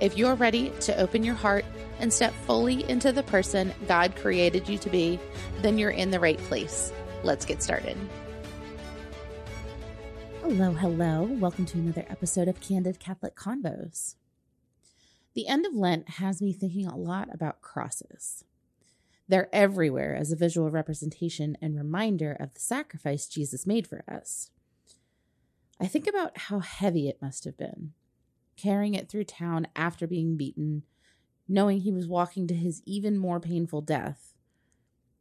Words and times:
If 0.00 0.16
you're 0.16 0.34
ready 0.34 0.70
to 0.80 0.98
open 0.98 1.22
your 1.22 1.34
heart 1.34 1.66
and 1.98 2.10
step 2.10 2.32
fully 2.46 2.88
into 2.88 3.12
the 3.12 3.22
person 3.22 3.74
God 3.86 4.16
created 4.16 4.66
you 4.66 4.78
to 4.78 4.88
be, 4.88 5.20
then 5.60 5.76
you're 5.76 5.90
in 5.90 6.10
the 6.10 6.18
right 6.18 6.38
place. 6.38 6.90
Let's 7.22 7.44
get 7.44 7.62
started. 7.62 7.98
Hello, 10.40 10.72
hello. 10.72 11.24
Welcome 11.24 11.66
to 11.66 11.78
another 11.78 12.06
episode 12.08 12.48
of 12.48 12.62
Candid 12.62 12.98
Catholic 12.98 13.36
Convos. 13.36 14.14
The 15.34 15.46
end 15.46 15.66
of 15.66 15.74
Lent 15.74 16.08
has 16.08 16.40
me 16.40 16.54
thinking 16.54 16.86
a 16.86 16.96
lot 16.96 17.28
about 17.30 17.60
crosses. 17.60 18.42
They're 19.28 19.54
everywhere 19.54 20.16
as 20.16 20.32
a 20.32 20.36
visual 20.36 20.70
representation 20.70 21.58
and 21.60 21.76
reminder 21.76 22.32
of 22.32 22.54
the 22.54 22.60
sacrifice 22.60 23.26
Jesus 23.26 23.66
made 23.66 23.86
for 23.86 24.02
us. 24.08 24.50
I 25.78 25.86
think 25.86 26.06
about 26.06 26.38
how 26.38 26.60
heavy 26.60 27.06
it 27.06 27.20
must 27.20 27.44
have 27.44 27.58
been 27.58 27.92
carrying 28.60 28.94
it 28.94 29.08
through 29.08 29.24
town 29.24 29.66
after 29.74 30.06
being 30.06 30.36
beaten, 30.36 30.82
knowing 31.48 31.80
he 31.80 31.92
was 31.92 32.06
walking 32.06 32.46
to 32.46 32.54
his 32.54 32.82
even 32.84 33.16
more 33.16 33.40
painful 33.40 33.80
death, 33.80 34.34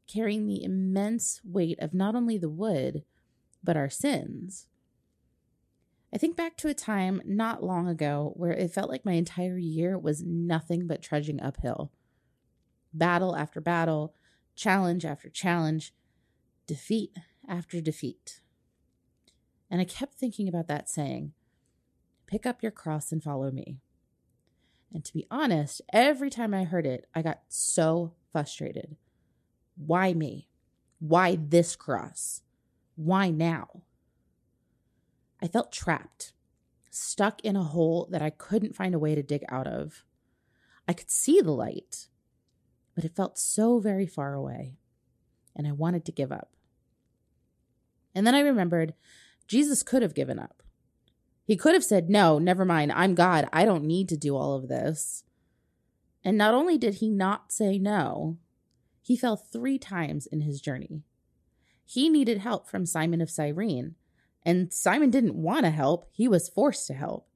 carrying 0.07 0.47
the 0.47 0.63
immense 0.63 1.39
weight 1.43 1.79
of 1.79 1.93
not 1.93 2.15
only 2.15 2.37
the 2.37 2.49
wood, 2.49 3.03
but 3.63 3.77
our 3.77 3.89
sins. 3.89 4.67
I 6.13 6.17
think 6.17 6.35
back 6.35 6.57
to 6.57 6.67
a 6.67 6.73
time 6.73 7.21
not 7.23 7.63
long 7.63 7.87
ago 7.87 8.33
where 8.35 8.51
it 8.51 8.71
felt 8.71 8.89
like 8.89 9.05
my 9.05 9.13
entire 9.13 9.57
year 9.57 9.97
was 9.97 10.23
nothing 10.23 10.87
but 10.87 11.01
trudging 11.01 11.41
uphill. 11.41 11.91
Battle 12.93 13.35
after 13.35 13.61
battle, 13.61 14.15
challenge 14.55 15.05
after 15.05 15.29
challenge, 15.29 15.93
defeat 16.65 17.15
after 17.47 17.79
defeat. 17.79 18.41
And 19.69 19.79
I 19.79 19.85
kept 19.85 20.15
thinking 20.15 20.47
about 20.47 20.67
that 20.67 20.89
saying 20.89 21.33
Pick 22.29 22.45
up 22.45 22.61
your 22.61 22.71
cross 22.71 23.11
and 23.11 23.23
follow 23.23 23.49
me. 23.49 23.79
And 24.93 25.03
to 25.03 25.13
be 25.13 25.25
honest, 25.31 25.81
every 25.91 26.29
time 26.29 26.53
I 26.53 26.63
heard 26.63 26.85
it, 26.85 27.07
I 27.15 27.23
got 27.23 27.41
so 27.47 28.13
frustrated. 28.31 28.97
Why 29.75 30.13
me? 30.13 30.47
Why 30.99 31.39
this 31.41 31.75
cross? 31.75 32.43
Why 32.95 33.31
now? 33.31 33.81
I 35.41 35.47
felt 35.47 35.71
trapped, 35.71 36.33
stuck 36.91 37.41
in 37.41 37.55
a 37.55 37.63
hole 37.63 38.07
that 38.11 38.21
I 38.21 38.29
couldn't 38.29 38.75
find 38.75 38.93
a 38.93 38.99
way 38.99 39.15
to 39.15 39.23
dig 39.23 39.43
out 39.49 39.65
of. 39.65 40.03
I 40.87 40.93
could 40.93 41.09
see 41.09 41.41
the 41.41 41.51
light, 41.51 42.09
but 42.93 43.05
it 43.05 43.15
felt 43.15 43.39
so 43.39 43.79
very 43.79 44.05
far 44.05 44.35
away, 44.35 44.77
and 45.55 45.67
I 45.67 45.71
wanted 45.71 46.05
to 46.05 46.11
give 46.11 46.31
up. 46.31 46.51
And 48.13 48.27
then 48.27 48.35
I 48.35 48.41
remembered 48.41 48.93
Jesus 49.47 49.81
could 49.81 50.03
have 50.03 50.13
given 50.13 50.37
up. 50.37 50.58
He 51.49 51.57
could 51.57 51.73
have 51.73 51.83
said, 51.83 52.11
No, 52.11 52.37
never 52.37 52.63
mind. 52.63 52.91
I'm 52.91 53.15
God. 53.15 53.49
I 53.51 53.65
don't 53.65 53.83
need 53.83 54.07
to 54.09 54.15
do 54.15 54.37
all 54.37 54.53
of 54.53 54.67
this. 54.67 55.23
And 56.23 56.37
not 56.37 56.53
only 56.53 56.77
did 56.77 56.97
he 56.97 57.09
not 57.09 57.51
say 57.51 57.79
no, 57.79 58.37
he 59.01 59.17
fell 59.17 59.35
three 59.35 59.79
times 59.79 60.27
in 60.27 60.41
his 60.41 60.61
journey. 60.61 61.01
He 61.83 62.07
needed 62.07 62.37
help 62.37 62.69
from 62.69 62.85
Simon 62.85 63.19
of 63.19 63.31
Cyrene, 63.31 63.95
and 64.45 64.71
Simon 64.71 65.09
didn't 65.09 65.33
want 65.33 65.65
to 65.65 65.71
help. 65.71 66.07
He 66.11 66.27
was 66.27 66.49
forced 66.49 66.85
to 66.85 66.93
help. 66.93 67.27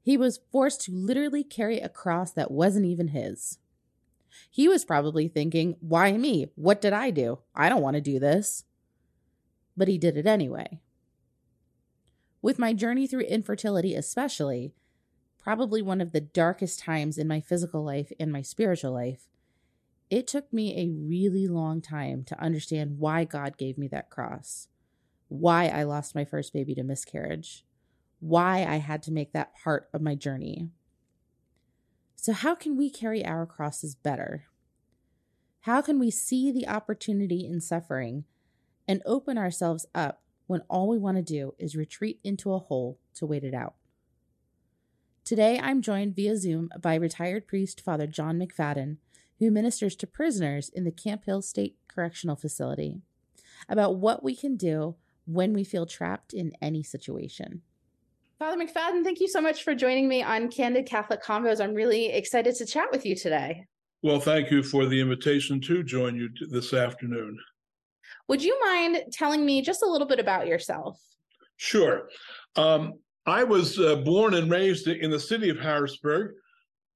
He 0.00 0.16
was 0.16 0.40
forced 0.50 0.80
to 0.86 0.92
literally 0.92 1.44
carry 1.44 1.80
a 1.80 1.90
cross 1.90 2.32
that 2.32 2.50
wasn't 2.50 2.86
even 2.86 3.08
his. 3.08 3.58
He 4.50 4.68
was 4.68 4.86
probably 4.86 5.28
thinking, 5.28 5.76
Why 5.80 6.12
me? 6.12 6.50
What 6.54 6.80
did 6.80 6.94
I 6.94 7.10
do? 7.10 7.40
I 7.54 7.68
don't 7.68 7.82
want 7.82 7.96
to 7.96 8.00
do 8.00 8.18
this. 8.18 8.64
But 9.76 9.88
he 9.88 9.98
did 9.98 10.16
it 10.16 10.24
anyway. 10.24 10.80
With 12.42 12.58
my 12.58 12.72
journey 12.72 13.06
through 13.06 13.20
infertility, 13.22 13.94
especially, 13.94 14.72
probably 15.38 15.82
one 15.82 16.00
of 16.00 16.12
the 16.12 16.20
darkest 16.20 16.80
times 16.80 17.18
in 17.18 17.28
my 17.28 17.40
physical 17.40 17.84
life 17.84 18.12
and 18.18 18.32
my 18.32 18.42
spiritual 18.42 18.92
life, 18.92 19.26
it 20.08 20.26
took 20.26 20.52
me 20.52 20.76
a 20.76 20.90
really 20.90 21.46
long 21.46 21.80
time 21.80 22.24
to 22.24 22.40
understand 22.42 22.98
why 22.98 23.24
God 23.24 23.56
gave 23.56 23.78
me 23.78 23.88
that 23.88 24.10
cross, 24.10 24.68
why 25.28 25.68
I 25.68 25.84
lost 25.84 26.14
my 26.14 26.24
first 26.24 26.52
baby 26.52 26.74
to 26.74 26.82
miscarriage, 26.82 27.64
why 28.18 28.64
I 28.64 28.76
had 28.76 29.02
to 29.04 29.12
make 29.12 29.32
that 29.32 29.54
part 29.54 29.88
of 29.92 30.02
my 30.02 30.14
journey. 30.14 30.68
So, 32.16 32.32
how 32.32 32.54
can 32.54 32.76
we 32.76 32.90
carry 32.90 33.24
our 33.24 33.46
crosses 33.46 33.94
better? 33.94 34.44
How 35.60 35.80
can 35.80 35.98
we 35.98 36.10
see 36.10 36.50
the 36.50 36.68
opportunity 36.68 37.46
in 37.46 37.60
suffering 37.60 38.24
and 38.88 39.02
open 39.06 39.38
ourselves 39.38 39.86
up 39.94 40.19
when 40.50 40.62
all 40.68 40.88
we 40.88 40.98
want 40.98 41.16
to 41.16 41.22
do 41.22 41.54
is 41.60 41.76
retreat 41.76 42.18
into 42.24 42.52
a 42.52 42.58
hole 42.58 42.98
to 43.14 43.24
wait 43.24 43.44
it 43.44 43.54
out. 43.54 43.74
Today, 45.24 45.60
I'm 45.62 45.80
joined 45.80 46.16
via 46.16 46.36
Zoom 46.36 46.70
by 46.82 46.96
retired 46.96 47.46
priest 47.46 47.80
Father 47.80 48.08
John 48.08 48.36
McFadden, 48.36 48.96
who 49.38 49.52
ministers 49.52 49.94
to 49.94 50.08
prisoners 50.08 50.68
in 50.68 50.82
the 50.82 50.90
Camp 50.90 51.24
Hill 51.24 51.40
State 51.40 51.76
Correctional 51.86 52.34
Facility, 52.34 52.96
about 53.68 53.98
what 53.98 54.24
we 54.24 54.34
can 54.34 54.56
do 54.56 54.96
when 55.24 55.52
we 55.52 55.62
feel 55.62 55.86
trapped 55.86 56.32
in 56.32 56.50
any 56.60 56.82
situation. 56.82 57.62
Father 58.40 58.60
McFadden, 58.60 59.04
thank 59.04 59.20
you 59.20 59.28
so 59.28 59.40
much 59.40 59.62
for 59.62 59.76
joining 59.76 60.08
me 60.08 60.20
on 60.20 60.50
Candid 60.50 60.84
Catholic 60.84 61.22
Convos. 61.22 61.62
I'm 61.62 61.74
really 61.74 62.06
excited 62.06 62.56
to 62.56 62.66
chat 62.66 62.88
with 62.90 63.06
you 63.06 63.14
today. 63.14 63.66
Well, 64.02 64.18
thank 64.18 64.50
you 64.50 64.64
for 64.64 64.86
the 64.86 65.00
invitation 65.00 65.60
to 65.60 65.84
join 65.84 66.16
you 66.16 66.28
this 66.48 66.74
afternoon. 66.74 67.38
Would 68.30 68.44
you 68.44 68.56
mind 68.60 69.02
telling 69.10 69.44
me 69.44 69.60
just 69.60 69.82
a 69.82 69.86
little 69.86 70.06
bit 70.06 70.20
about 70.20 70.46
yourself? 70.46 71.00
Sure. 71.56 72.08
Um, 72.54 72.92
I 73.26 73.42
was 73.42 73.76
uh, 73.76 73.96
born 73.96 74.34
and 74.34 74.48
raised 74.48 74.86
in 74.86 75.10
the 75.10 75.18
city 75.18 75.48
of 75.48 75.58
Harrisburg. 75.58 76.36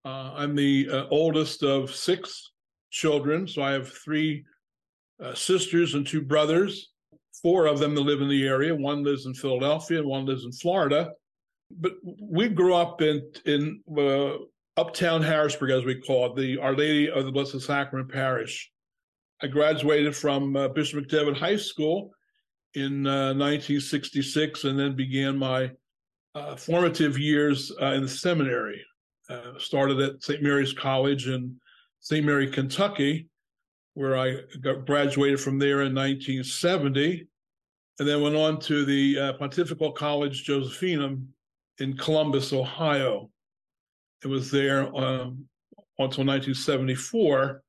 Uh, 0.04 0.30
I'm 0.36 0.54
the 0.54 0.88
uh, 0.88 1.06
oldest 1.10 1.64
of 1.64 1.92
six 1.92 2.52
children, 2.92 3.48
so 3.48 3.62
I 3.62 3.72
have 3.72 3.92
three 3.92 4.44
uh, 5.20 5.34
sisters 5.34 5.94
and 5.94 6.06
two 6.06 6.22
brothers. 6.22 6.92
Four 7.42 7.66
of 7.66 7.80
them 7.80 7.96
that 7.96 8.02
live 8.02 8.20
in 8.20 8.28
the 8.28 8.46
area. 8.46 8.72
One 8.72 9.02
lives 9.02 9.26
in 9.26 9.34
Philadelphia, 9.34 9.98
and 9.98 10.08
one 10.08 10.26
lives 10.26 10.44
in 10.44 10.52
Florida. 10.52 11.10
But 11.68 11.94
we 12.22 12.48
grew 12.48 12.74
up 12.74 13.02
in 13.02 13.28
in 13.44 13.80
uh, 13.98 14.34
uptown 14.76 15.20
Harrisburg, 15.20 15.72
as 15.72 15.84
we 15.84 16.00
call 16.00 16.26
it, 16.26 16.36
the 16.36 16.58
Our 16.58 16.76
Lady 16.76 17.10
of 17.10 17.24
the 17.24 17.32
Blessed 17.32 17.60
Sacrament 17.60 18.08
Parish. 18.12 18.70
I 19.42 19.46
graduated 19.46 20.14
from 20.14 20.56
uh, 20.56 20.68
Bishop 20.68 21.04
McDevitt 21.04 21.36
High 21.36 21.56
School 21.56 22.12
in 22.74 23.06
uh, 23.06 23.34
1966 23.34 24.64
and 24.64 24.78
then 24.78 24.96
began 24.96 25.36
my 25.36 25.70
uh, 26.34 26.56
formative 26.56 27.18
years 27.18 27.72
uh, 27.80 27.92
in 27.92 28.02
the 28.02 28.08
seminary. 28.08 28.84
Uh, 29.30 29.58
started 29.58 30.00
at 30.00 30.22
St. 30.22 30.42
Mary's 30.42 30.72
College 30.72 31.28
in 31.28 31.56
St. 32.00 32.24
Mary, 32.24 32.50
Kentucky, 32.50 33.28
where 33.94 34.18
I 34.18 34.40
got 34.60 34.86
graduated 34.86 35.40
from 35.40 35.58
there 35.58 35.82
in 35.82 35.94
1970, 35.94 37.26
and 37.98 38.08
then 38.08 38.20
went 38.20 38.36
on 38.36 38.60
to 38.60 38.84
the 38.84 39.18
uh, 39.18 39.32
Pontifical 39.34 39.92
College 39.92 40.46
Josephinum 40.46 41.24
in 41.78 41.96
Columbus, 41.96 42.52
Ohio. 42.52 43.30
It 44.22 44.28
was 44.28 44.50
there 44.50 44.82
um, 44.94 45.48
until 45.98 46.24
1974 46.24 47.62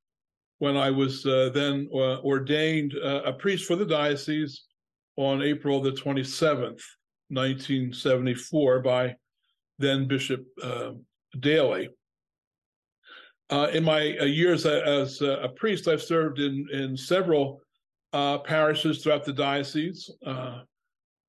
when 0.60 0.78
I 0.78 0.90
was 0.90 1.26
uh, 1.26 1.50
then 1.54 1.90
uh, 1.94 2.20
ordained 2.22 2.94
uh, 3.04 3.24
a 3.26 3.34
priest 3.34 3.66
for 3.66 3.76
the 3.76 3.86
diocese 3.86 4.64
on 5.18 5.42
April 5.42 5.82
the 5.82 5.92
27th, 5.92 6.82
1974, 7.30 8.80
by 8.80 9.16
then 9.80 10.08
Bishop 10.08 10.46
uh, 10.64 10.92
Daley. 11.40 11.90
Uh, 13.50 13.68
in 13.74 13.84
my 13.84 14.18
uh, 14.18 14.26
years 14.26 14.66
as 14.66 15.22
a 15.22 15.50
priest, 15.56 15.88
I've 15.88 16.02
served 16.02 16.40
in, 16.40 16.68
in 16.72 16.98
several 16.98 17.62
parishes 18.12 19.04
throughout 19.04 19.26
the 19.26 19.34
diocese. 19.34 20.10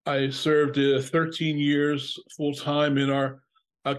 I 0.09 0.31
served 0.31 0.77
13 0.77 1.59
years 1.59 2.17
full 2.37 2.55
time 2.55 2.97
in 2.97 3.11
our 3.11 3.41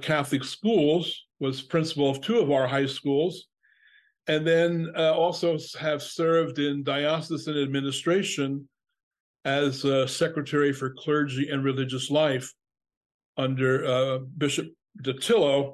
Catholic 0.02 0.44
schools, 0.44 1.26
was 1.40 1.62
principal 1.62 2.10
of 2.10 2.22
two 2.22 2.40
of 2.40 2.50
our 2.50 2.66
high 2.66 2.86
schools, 2.86 3.48
and 4.28 4.46
then 4.46 4.92
uh, 4.96 5.14
also 5.14 5.58
have 5.80 6.02
served 6.02 6.60
in 6.60 6.84
diocesan 6.84 7.58
administration 7.58 8.68
as 9.46 9.86
uh, 9.86 10.06
secretary 10.06 10.74
for 10.74 10.94
clergy 10.98 11.50
and 11.50 11.64
religious 11.64 12.12
life 12.12 12.54
under 13.38 13.86
uh, 13.86 14.18
Bishop 14.38 14.68
Dattilo. 15.02 15.74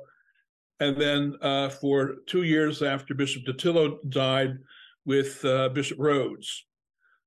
and 0.80 0.96
then 0.98 1.36
uh, 1.42 1.70
for 1.70 2.16
two 2.28 2.44
years 2.44 2.82
after 2.82 3.16
Bishop 3.16 3.44
Dattilo 3.46 3.98
died 4.10 4.58
with 5.06 5.44
uh, 5.46 5.70
Bishop 5.70 5.98
Rhoades. 5.98 6.50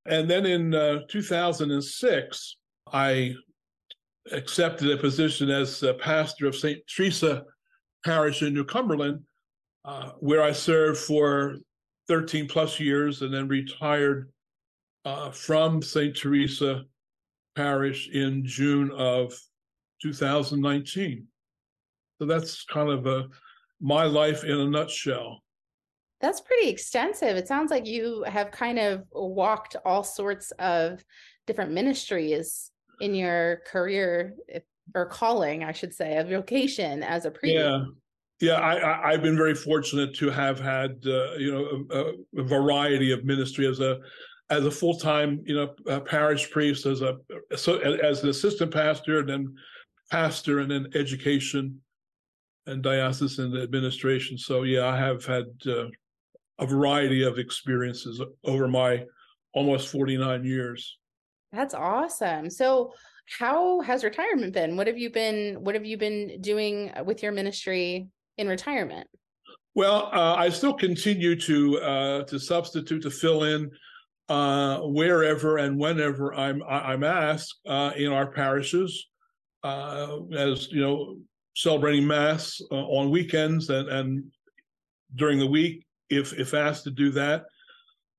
And 0.07 0.31
then 0.31 0.47
in 0.47 0.75
uh, 0.75 1.01
2006, 1.09 2.57
I 2.93 3.35
accepted 4.31 4.91
a 4.91 4.97
position 4.97 5.51
as 5.51 5.83
pastor 5.99 6.47
of 6.47 6.55
St. 6.55 6.81
Teresa 6.89 7.45
Parish 8.05 8.43
in 8.43 8.55
New 8.55 8.65
Cumberland, 8.65 9.21
uh, 9.87 10.11
where 10.19 10.43
I 10.43 10.53
served 10.53 10.99
for 10.99 11.57
13 12.09 12.49
plus 12.49 12.79
years 12.81 13.23
and 13.23 13.33
then 13.33 13.49
retired 13.49 14.31
uh, 15.05 15.31
from 15.31 15.81
St. 15.81 16.15
Teresa 16.15 16.85
Parish 17.55 18.11
in 18.11 18.45
June 18.45 18.91
of 18.91 19.33
2019. 20.03 21.27
So 22.19 22.27
that's 22.27 22.65
kind 22.65 22.91
of 22.91 23.07
a, 23.07 23.29
my 23.81 24.05
life 24.05 24.45
in 24.45 24.59
a 24.59 24.69
nutshell. 24.69 25.43
That's 26.21 26.41
pretty 26.41 26.69
extensive. 26.69 27.37
It 27.37 27.47
sounds 27.47 27.71
like 27.71 27.87
you 27.87 28.25
have 28.25 28.51
kind 28.51 28.79
of 28.79 29.05
walked 29.13 29.77
all 29.85 30.03
sorts 30.03 30.51
of 30.59 31.05
different 31.47 31.73
ministries 31.73 32.73
in 33.01 33.15
your 33.15 33.61
career 33.67 34.35
or 34.95 35.07
calling, 35.07 35.63
I 35.63 35.73
should 35.73 35.95
say, 35.95 36.17
a 36.17 36.25
vocation 36.25 37.03
as 37.03 37.27
a 37.27 37.31
priest. 37.31 37.57
Yeah. 37.57 37.85
Yeah, 38.41 38.61
I, 38.61 39.13
have 39.13 39.23
been 39.23 39.37
very 39.37 39.55
fortunate 39.55 40.15
to 40.17 40.29
have 40.29 40.61
had 40.61 41.03
uh, 41.07 41.35
you 41.39 41.53
know 41.53 41.87
a, 41.91 42.41
a, 42.41 42.45
variety 42.45 43.11
of 43.13 43.25
ministry 43.25 43.67
as 43.67 43.81
a 43.81 43.99
as 44.51 44.67
a 44.67 44.71
full 44.71 44.99
time 44.99 45.43
you 45.47 45.55
know 45.55 46.01
parish 46.01 46.51
priest 46.51 46.85
as 46.85 47.01
a 47.01 47.17
so 47.57 47.79
as 47.79 48.23
an 48.23 48.29
assistant 48.29 48.73
pastor 48.73 49.21
and 49.21 49.29
then 49.29 49.55
pastor 50.11 50.59
and 50.61 50.71
then 50.71 50.87
education 50.95 51.81
and 52.67 52.83
diocesan 52.83 53.57
administration. 53.57 54.37
So 54.37 54.65
yeah, 54.65 54.87
I 54.87 54.99
have 54.99 55.25
had 55.25 55.47
uh, 55.67 55.87
a 56.59 56.67
variety 56.67 57.23
of 57.23 57.39
experiences 57.39 58.21
over 58.45 58.69
my 58.69 59.05
almost 59.55 59.89
49 59.89 60.45
years. 60.45 60.99
That's 61.53 61.75
awesome. 61.75 62.51
So 62.51 62.93
how 63.39 63.81
has 63.81 64.05
retirement 64.05 64.53
been? 64.53 64.77
What 64.77 64.87
have 64.87 64.99
you 64.99 65.11
been 65.11 65.57
what 65.65 65.75
have 65.75 65.87
you 65.87 65.97
been 65.97 66.41
doing 66.41 66.93
with 67.05 67.23
your 67.23 67.33
ministry 67.33 68.09
in 68.39 68.49
retirement? 68.49 69.09
Well, 69.75 70.09
uh, 70.13 70.35
I 70.37 70.49
still 70.49 70.73
continue 70.73 71.39
to 71.41 71.79
uh, 71.81 72.23
to 72.25 72.39
substitute 72.39 73.03
to 73.03 73.11
fill 73.11 73.45
in 73.45 73.71
uh, 74.29 74.81
wherever 74.81 75.59
and 75.59 75.79
whenever 75.79 76.35
I'm 76.35 76.63
I'm 76.69 77.05
asked 77.05 77.61
uh, 77.67 77.93
in 77.97 78.11
our 78.11 78.31
parishes, 78.31 79.07
uh, 79.63 80.19
as 80.35 80.73
you 80.73 80.81
know, 80.81 81.19
celebrating 81.55 82.07
mass 82.07 82.61
uh, 82.73 82.75
on 82.75 83.11
weekends 83.11 83.69
and, 83.71 83.89
and 83.89 84.25
during 85.15 85.39
the 85.39 85.47
week 85.47 85.85
if 86.09 86.33
if 86.33 86.55
asked 86.55 86.85
to 86.85 86.91
do 86.91 87.11
that. 87.11 87.45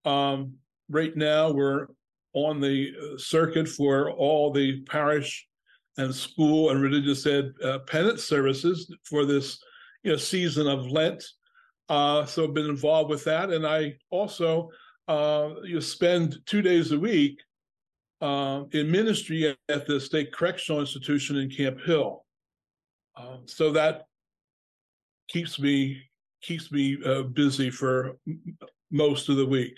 Um, 0.06 0.54
right 0.90 1.16
now, 1.18 1.52
we're 1.52 1.88
on 2.34 2.62
the 2.62 2.94
circuit 3.18 3.68
for 3.68 4.12
all 4.12 4.54
the 4.54 4.82
parish 4.82 5.48
and 5.98 6.14
school 6.14 6.70
and 6.70 6.84
religious 6.84 7.26
ed 7.26 7.52
penance 7.88 8.24
services 8.24 8.94
for 9.10 9.26
this 9.26 9.60
you 10.08 10.14
know 10.14 10.18
season 10.18 10.68
of 10.68 10.90
Lent. 10.90 11.22
Uh, 11.90 12.26
so 12.26 12.46
I've 12.46 12.54
been 12.54 12.70
involved 12.70 13.10
with 13.10 13.26
that, 13.26 13.50
and 13.50 13.68
I 13.68 13.96
also 14.10 14.70
uh, 15.10 15.50
you 15.66 15.82
spend 15.82 16.38
two 16.46 16.62
days 16.62 16.94
a 16.94 17.00
week 17.00 17.42
uh, 18.22 18.64
in 18.72 18.90
ministry 18.90 19.50
at, 19.50 19.58
at, 19.68 19.86
the 19.86 20.00
state 20.00 20.32
correctional 20.34 20.80
institution 20.80 21.36
in 21.38 21.50
Camp 21.50 21.82
Hill. 21.82 22.26
Um, 23.18 23.42
so 23.46 23.72
that 23.74 24.04
keeps 25.28 25.60
me 25.60 26.02
keeps 26.42 26.72
me 26.72 26.98
uh, 27.06 27.24
busy 27.24 27.70
for 27.70 28.18
most 28.90 29.28
of 29.28 29.36
the 29.36 29.46
week. 29.46 29.76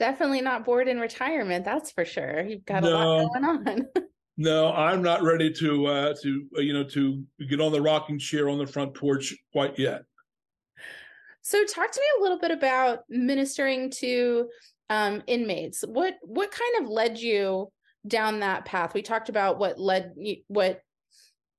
Definitely 0.00 0.40
not 0.40 0.64
bored 0.64 0.88
in 0.88 0.98
retirement, 0.98 1.64
that's 1.64 1.92
for 1.92 2.04
sure. 2.04 2.42
You've 2.42 2.64
got 2.64 2.82
no, 2.82 2.88
a 2.88 2.98
lot 2.98 3.32
going 3.32 3.44
on. 3.44 3.86
no, 4.36 4.72
I'm 4.72 5.02
not 5.02 5.22
ready 5.22 5.52
to 5.52 5.86
uh, 5.86 6.14
to 6.22 6.46
uh, 6.56 6.60
you 6.60 6.72
know 6.72 6.84
to 6.84 7.22
get 7.48 7.60
on 7.60 7.72
the 7.72 7.82
rocking 7.82 8.18
chair 8.18 8.48
on 8.48 8.58
the 8.58 8.66
front 8.66 8.94
porch 8.94 9.34
quite 9.52 9.78
yet. 9.78 10.02
So, 11.42 11.64
talk 11.64 11.90
to 11.90 12.00
me 12.00 12.06
a 12.18 12.22
little 12.22 12.38
bit 12.38 12.50
about 12.50 13.00
ministering 13.08 13.90
to 13.98 14.48
um, 14.88 15.22
inmates. 15.26 15.84
What 15.86 16.14
what 16.22 16.50
kind 16.50 16.84
of 16.84 16.90
led 16.90 17.18
you 17.18 17.70
down 18.06 18.40
that 18.40 18.64
path? 18.64 18.94
We 18.94 19.02
talked 19.02 19.28
about 19.28 19.58
what 19.58 19.78
led 19.78 20.14
what 20.48 20.80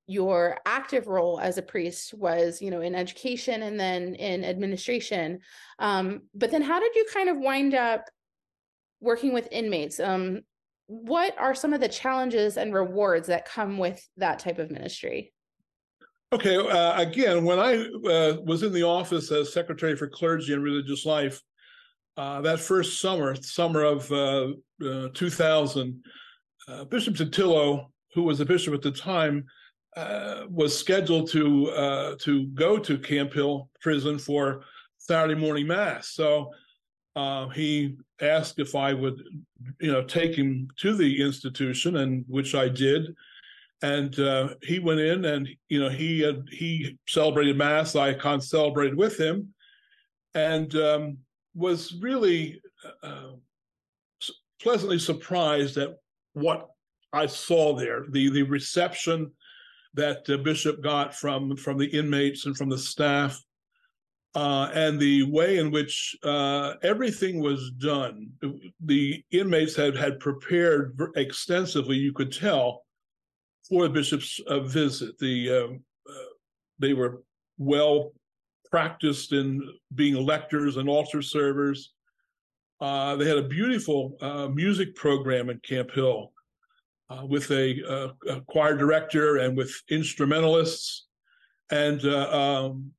your 0.08 0.58
active 0.66 1.08
role 1.08 1.40
as 1.40 1.58
a 1.58 1.62
priest 1.62 2.14
was 2.14 2.62
you 2.62 2.70
know 2.70 2.82
in 2.82 2.94
education 2.94 3.64
and 3.64 3.80
then 3.80 4.16
in 4.16 4.44
administration 4.44 5.40
um, 5.80 6.24
but 6.36 6.52
then 6.52 6.62
how 6.62 6.78
did 6.78 6.94
you 6.94 7.06
kind 7.14 7.30
of 7.30 7.38
wind 7.38 7.74
up 7.74 8.04
working 9.00 9.34
with 9.34 9.48
inmates 9.50 10.02
um, 10.02 10.42
what 11.02 11.36
are 11.40 11.56
some 11.56 11.74
of 11.74 11.82
the 11.82 11.88
challenges 11.88 12.58
and 12.58 12.74
rewards 12.74 13.28
that 13.28 13.46
come 13.46 13.78
with 13.78 14.08
that 14.18 14.40
type 14.40 14.60
of 14.60 14.70
ministry 14.70 15.34
okay 16.32 16.58
uh, 16.58 17.02
again 17.02 17.44
when 17.44 17.60
i 17.60 17.76
uh, 18.10 18.38
was 18.44 18.64
in 18.64 18.72
the 18.72 18.84
office 18.84 19.32
as 19.32 19.52
secretary 19.52 19.96
for 19.96 20.08
clergy 20.08 20.54
and 20.54 20.64
religious 20.64 21.06
life 21.06 21.42
uh, 22.16 22.42
that 22.42 22.60
first 22.60 23.02
summer 23.02 23.36
summer 23.36 23.84
of 23.84 24.12
uh, 24.12 24.50
uh, 24.86 25.08
2000 25.14 26.04
uh, 26.68 26.86
bishop 26.86 27.16
Dattilo, 27.16 27.88
who 28.14 28.24
was 28.24 28.40
a 28.40 28.46
bishop 28.46 28.74
at 28.74 28.82
the 28.82 28.92
time 28.92 29.46
was 30.50 30.78
scheduled 30.78 31.30
to 31.32 32.16
to 32.20 32.46
go 32.54 32.78
to 32.78 32.98
Camp 32.98 33.34
Hill 33.34 33.70
Prison 33.82 34.18
for 34.18 34.64
Saturday 34.98 35.40
morning 35.40 35.68
mass. 35.68 36.10
So 36.10 36.52
uh, 37.16 37.48
he 37.50 37.98
asked 38.22 38.60
if 38.60 38.76
I 38.76 38.94
would, 38.94 39.24
you 39.80 39.92
know, 39.92 40.04
take 40.04 40.36
him 40.36 40.68
to 40.78 40.96
the 40.96 41.22
institution, 41.22 41.98
and 41.98 42.26
which 42.28 42.56
I 42.56 42.70
did. 42.70 43.14
And 43.82 44.18
uh, 44.20 44.56
he 44.62 44.80
went 44.80 45.02
in, 45.02 45.26
and 45.26 45.48
you 45.70 45.80
know, 45.80 45.90
he 45.90 46.22
had, 46.22 46.48
he 46.50 46.98
celebrated 47.08 47.58
mass. 47.58 47.96
I 47.96 48.14
con 48.14 48.42
celebrated 48.42 48.98
with 48.98 49.20
him, 49.20 49.54
and 50.34 50.74
um, 50.76 51.18
was 51.54 51.94
really 52.02 52.62
uh, 53.04 53.34
pleasantly 54.62 55.00
surprised 55.00 55.78
at 55.78 55.98
what 56.34 56.70
I 57.12 57.28
saw 57.28 57.76
there. 57.76 58.06
The 58.10 58.30
the 58.30 58.44
reception 58.44 59.32
that 59.94 60.28
uh, 60.30 60.38
Bishop 60.38 60.82
got 60.82 61.14
from 61.14 61.56
from 61.58 61.78
the 61.78 61.88
inmates 61.88 62.46
and 62.46 62.58
from 62.58 62.70
the 62.70 62.78
staff, 62.78 63.40
uh, 64.36 64.70
and 64.74 65.00
the 65.00 65.24
way 65.24 65.58
in 65.58 65.72
which 65.72 66.16
uh, 66.24 66.74
everything 66.82 67.40
was 67.42 67.72
done. 67.78 68.30
The 68.84 69.24
inmates 69.32 69.76
had 69.76 69.96
had 69.96 70.20
prepared 70.20 71.00
extensively. 71.16 71.98
You 71.98 72.14
could 72.14 72.32
tell 72.32 72.84
for 73.68 73.84
the 73.84 73.90
bishop's 73.90 74.40
uh, 74.48 74.62
visit. 74.62 75.18
The 75.20 75.52
um, 75.52 75.84
uh, 76.10 76.34
they 76.80 76.94
were 76.94 77.22
well 77.58 78.12
practiced 78.70 79.34
in 79.34 79.62
being 79.94 80.16
lectors 80.16 80.78
and 80.78 80.90
altar 80.90 81.22
servers. 81.22 81.94
Uh, 82.82 83.16
they 83.16 83.28
had 83.28 83.38
a 83.38 83.48
beautiful 83.48 84.18
music 84.54 84.96
program 84.96 85.50
at 85.50 85.64
Camp 85.64 85.92
Hill 85.92 86.34
uh, 87.14 87.26
with 87.26 87.50
a, 87.52 87.82
uh, 87.88 88.10
a, 88.30 88.42
choir 88.42 88.76
director 88.76 89.38
and 89.38 89.58
with 89.58 89.74
instrumentalists 89.90 91.08
and 91.70 92.06
uh, 92.06 92.30
um, 92.66 92.92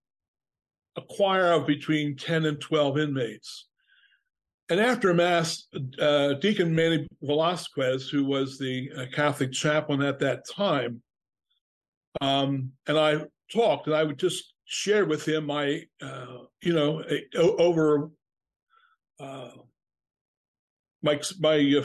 a 0.96 1.02
choir 1.02 1.52
of 1.52 1.66
between 1.66 2.16
10 2.16 2.44
and 2.44 2.60
12 2.60 2.98
inmates. 2.98 3.66
And 4.70 4.80
after 4.80 5.12
Mass, 5.12 5.66
uh, 6.00 6.34
Deacon 6.34 6.74
Manny 6.74 7.06
Velasquez, 7.22 8.08
who 8.08 8.24
was 8.24 8.58
the 8.58 8.90
uh, 8.96 9.04
Catholic 9.12 9.52
chaplain 9.52 10.02
at 10.02 10.18
that 10.20 10.48
time, 10.48 11.02
um, 12.20 12.72
and 12.86 12.98
I 12.98 13.24
talked, 13.52 13.86
and 13.86 13.96
I 13.96 14.04
would 14.04 14.18
just 14.18 14.54
share 14.64 15.04
with 15.04 15.26
him 15.26 15.46
my, 15.46 15.82
uh, 16.00 16.38
you 16.62 16.72
know, 16.72 17.04
over 17.36 18.10
my 21.04 21.20
my 21.40 21.82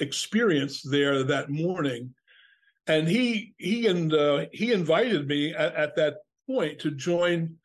experience 0.00 0.82
there 0.82 1.22
that 1.22 1.50
morning, 1.50 2.14
and 2.86 3.08
he 3.08 3.54
he 3.58 3.86
and 3.86 4.12
uh, 4.12 4.46
he 4.52 4.72
invited 4.72 5.28
me 5.28 5.54
at, 5.54 5.74
at, 5.74 5.96
that 5.96 6.16
point 6.46 6.80
to 6.80 6.90
join 6.90 7.56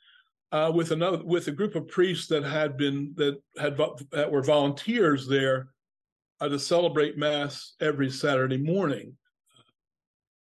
uh, 0.54 0.72
with 0.74 0.92
another 0.92 1.22
with 1.26 1.48
a 1.48 1.52
group 1.52 1.76
of 1.76 1.88
priests 1.88 2.28
that 2.28 2.44
had 2.44 2.78
been 2.78 3.12
that 3.18 3.42
had 3.58 3.76
that 4.12 4.32
were 4.32 4.44
volunteers 4.44 5.28
there 5.28 5.70
uh, 6.40 6.48
to 6.48 6.60
celebrate 6.60 7.18
mass 7.18 7.74
every 7.82 8.10
Saturday 8.10 8.58
morning. 8.58 9.18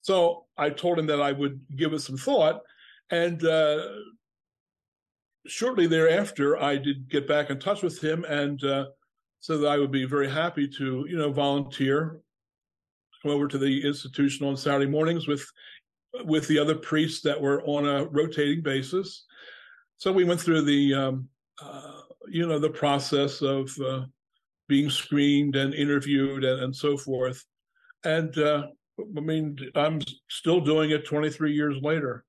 So 0.01 0.47
I 0.57 0.71
told 0.71 0.99
him 0.99 1.07
that 1.07 1.21
I 1.21 1.33
would 1.33 1.61
give 1.77 1.93
it 1.93 2.01
some 2.01 2.17
thought, 2.17 2.63
and 3.11 3.45
uh, 3.45 3.87
shortly 5.47 5.87
thereafter, 5.87 6.61
I 6.61 6.77
did 6.77 7.11
get 7.11 7.29
back 7.29 7.51
in 7.51 7.61
touch 7.61 7.83
with 7.83 8.03
him 8.03 8.25
and 8.25 8.63
uh, 8.65 8.87
so 9.41 9.59
that 9.59 9.69
I 9.69 9.77
would 9.77 9.93
be 9.93 10.07
very 10.07 10.31
happy 10.31 10.67
to, 10.69 11.07
you 11.09 11.19
know, 11.19 11.31
volunteer, 11.31 12.21
come 13.23 13.31
over 13.31 13.47
to 13.47 13.59
the 13.59 13.87
institution 13.87 14.47
on 14.47 14.57
Saturday 14.57 14.91
mornings 14.91 15.29
with 15.29 15.47
with 16.25 16.49
the 16.49 16.59
other 16.59 16.75
priests 16.75 17.21
that 17.21 17.39
were 17.39 17.63
on 17.65 17.87
a 17.87 18.07
rotating 18.07 18.63
basis. 18.63 19.27
So 19.99 20.13
we 20.13 20.25
went 20.25 20.41
through 20.41 20.63
the, 20.63 20.95
um, 20.95 21.29
uh, 21.61 22.01
you 22.29 22.47
know, 22.47 22.59
the 22.59 22.71
process 22.71 23.43
of 23.43 23.71
uh, 23.85 24.05
being 24.69 24.91
screened 24.91 25.57
and 25.57 25.75
interviewed 25.75 26.45
and, 26.45 26.63
and 26.63 26.75
so 26.75 26.97
forth. 26.97 27.45
And 28.05 28.37
uh, 28.39 28.69
I 29.17 29.21
mean, 29.21 29.59
I'm 29.75 30.01
still 30.31 30.61
doing 30.61 30.91
it 30.91 31.05
23 31.05 31.53
years 31.53 31.77
later. 31.83 32.25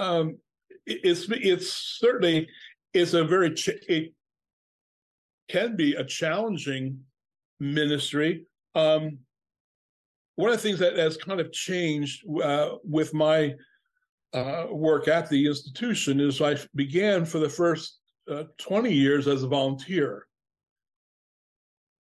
Um, 0.00 0.38
it's 0.86 1.26
it's 1.30 1.72
certainly 2.00 2.48
it's 2.92 3.14
a 3.14 3.24
very 3.24 3.54
ch- 3.54 3.68
it 3.88 4.12
can 5.48 5.76
be 5.76 5.94
a 5.94 6.04
challenging 6.04 7.00
ministry. 7.60 8.46
Um, 8.74 9.18
one 10.34 10.50
of 10.50 10.56
the 10.56 10.62
things 10.62 10.80
that 10.80 10.96
has 10.96 11.16
kind 11.16 11.40
of 11.40 11.52
changed 11.52 12.24
uh, 12.42 12.70
with 12.82 13.14
my 13.14 13.54
uh, 14.34 14.66
work 14.70 15.06
at 15.06 15.28
the 15.28 15.46
institution 15.46 16.20
is 16.20 16.42
I 16.42 16.56
began 16.74 17.24
for 17.24 17.38
the 17.38 17.48
first 17.48 18.00
uh, 18.28 18.44
20 18.58 18.92
years 18.92 19.28
as 19.28 19.44
a 19.44 19.48
volunteer. 19.48 20.26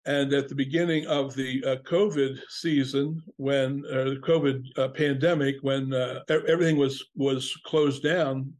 And 0.05 0.33
at 0.33 0.49
the 0.49 0.55
beginning 0.55 1.05
of 1.05 1.33
the 1.33 1.63
uh, 1.63 1.75
COVID 1.87 2.37
season, 2.49 3.21
when 3.37 3.85
uh, 3.85 4.03
the 4.05 4.21
COVID 4.21 4.77
uh, 4.77 4.89
pandemic, 4.89 5.57
when 5.61 5.93
everything 6.27 6.75
was 6.75 7.05
was 7.15 7.55
closed 7.65 8.03
down, 8.03 8.51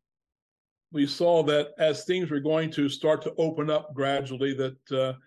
we 0.94 1.06
saw 1.06 1.44
that 1.44 1.72
as 1.80 2.06
things 2.06 2.30
were 2.30 2.40
going 2.40 2.72
to 2.72 2.88
start 2.88 3.22
to 3.24 3.34
open 3.38 3.70
up 3.70 3.94
gradually, 3.94 4.54
that 4.54 5.18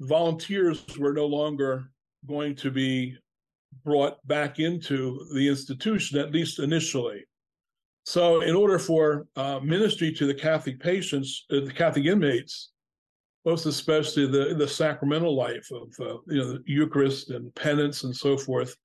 volunteers 0.00 0.84
were 0.98 1.12
no 1.12 1.26
longer 1.26 1.90
going 2.28 2.54
to 2.56 2.70
be 2.70 3.16
brought 3.84 4.24
back 4.28 4.60
into 4.60 5.26
the 5.34 5.48
institution, 5.48 6.18
at 6.18 6.30
least 6.30 6.60
initially. 6.60 7.24
So, 8.04 8.42
in 8.42 8.54
order 8.54 8.78
for 8.78 9.26
uh, 9.34 9.60
ministry 9.62 10.12
to 10.12 10.26
the 10.26 10.34
Catholic 10.34 10.78
patients, 10.78 11.46
uh, 11.50 11.60
the 11.60 11.72
Catholic 11.72 12.04
inmates, 12.04 12.70
most 13.44 13.66
especially 13.66 14.26
the 14.26 14.54
the 14.54 14.68
sacramental 14.68 15.34
life 15.34 15.68
of 15.72 15.88
uh, 16.00 16.18
you 16.26 16.38
know 16.38 16.52
the 16.52 16.62
Eucharist 16.66 17.30
and 17.30 17.54
penance 17.54 18.04
and 18.04 18.14
so 18.14 18.36
forth, 18.36 18.76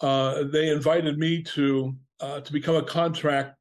uh, 0.00 0.44
they 0.44 0.70
invited 0.70 1.18
me 1.18 1.42
to 1.42 1.94
uh, 2.20 2.40
to 2.40 2.52
become 2.52 2.76
a 2.76 2.82
contract 2.82 3.56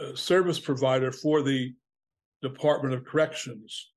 uh, 0.00 0.14
service 0.14 0.58
provider 0.60 1.12
for 1.12 1.42
the 1.42 1.74
Department 2.42 2.94
of 2.94 3.04
Corrections. 3.04 3.92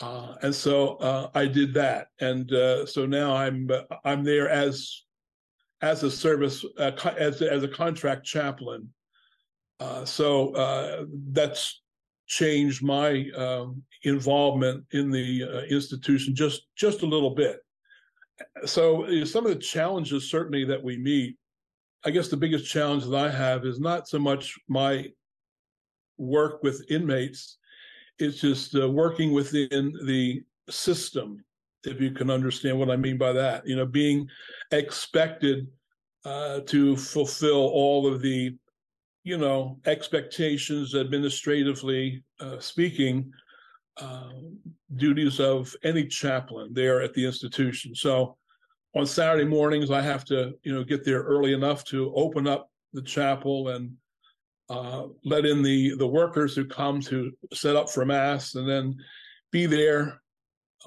Uh, 0.00 0.34
and 0.42 0.54
so 0.54 0.96
uh, 0.96 1.30
I 1.34 1.46
did 1.46 1.74
that, 1.74 2.08
and 2.20 2.52
uh, 2.52 2.86
so 2.86 3.06
now 3.06 3.36
I'm 3.36 3.68
I'm 4.04 4.24
there 4.24 4.48
as 4.48 5.02
as 5.80 6.02
a 6.02 6.10
service 6.10 6.64
as 6.78 7.42
as 7.42 7.62
a 7.62 7.68
contract 7.68 8.24
chaplain. 8.24 8.88
Uh, 9.82 10.04
so 10.04 11.06
that's 11.32 11.82
changed 12.26 12.82
my 12.82 13.28
um, 13.36 13.82
involvement 14.04 14.84
in 14.92 15.10
the 15.10 15.66
institution 15.70 16.34
just 16.34 16.62
just 16.76 17.02
a 17.02 17.06
little 17.06 17.34
bit. 17.34 17.58
So 18.64 19.24
some 19.24 19.46
of 19.46 19.52
the 19.52 19.58
challenges 19.58 20.30
certainly 20.30 20.64
that 20.64 20.82
we 20.82 20.96
meet, 20.98 21.36
I 22.04 22.10
guess 22.10 22.28
the 22.28 22.36
biggest 22.36 22.70
challenge 22.70 23.04
that 23.04 23.16
I 23.16 23.30
have 23.30 23.64
is 23.64 23.80
not 23.80 24.08
so 24.08 24.18
much 24.18 24.58
my 24.68 25.08
work 26.18 26.62
with 26.62 26.84
inmates 26.90 27.58
it's 28.18 28.40
just 28.40 28.74
uh, 28.76 28.88
working 28.88 29.32
within 29.32 29.92
the 30.04 30.42
system 30.70 31.44
if 31.84 32.00
you 32.00 32.12
can 32.12 32.30
understand 32.30 32.78
what 32.78 32.90
i 32.90 32.96
mean 32.96 33.18
by 33.18 33.32
that 33.32 33.66
you 33.66 33.76
know 33.76 33.86
being 33.86 34.28
expected 34.70 35.66
uh, 36.24 36.60
to 36.60 36.96
fulfill 36.96 37.66
all 37.74 38.06
of 38.06 38.22
the 38.22 38.56
you 39.24 39.38
know 39.38 39.78
expectations 39.86 40.94
administratively 40.94 42.22
uh, 42.40 42.58
speaking 42.58 43.30
uh, 43.98 44.30
duties 44.96 45.38
of 45.38 45.74
any 45.84 46.06
chaplain 46.06 46.70
there 46.72 47.02
at 47.02 47.14
the 47.14 47.24
institution 47.24 47.94
so 47.94 48.36
on 48.94 49.06
saturday 49.06 49.44
mornings 49.44 49.90
i 49.90 50.00
have 50.00 50.24
to 50.24 50.52
you 50.62 50.72
know 50.72 50.82
get 50.84 51.04
there 51.04 51.22
early 51.22 51.52
enough 51.52 51.84
to 51.84 52.12
open 52.14 52.46
up 52.46 52.70
the 52.92 53.02
chapel 53.02 53.68
and 53.68 53.92
uh, 54.72 55.06
let 55.24 55.44
in 55.44 55.62
the 55.62 55.94
the 55.96 56.06
workers 56.06 56.54
who 56.54 56.64
come 56.64 56.98
to 56.98 57.30
set 57.52 57.76
up 57.76 57.90
for 57.90 58.06
mass, 58.06 58.54
and 58.54 58.66
then 58.66 58.96
be 59.50 59.66
there 59.66 60.20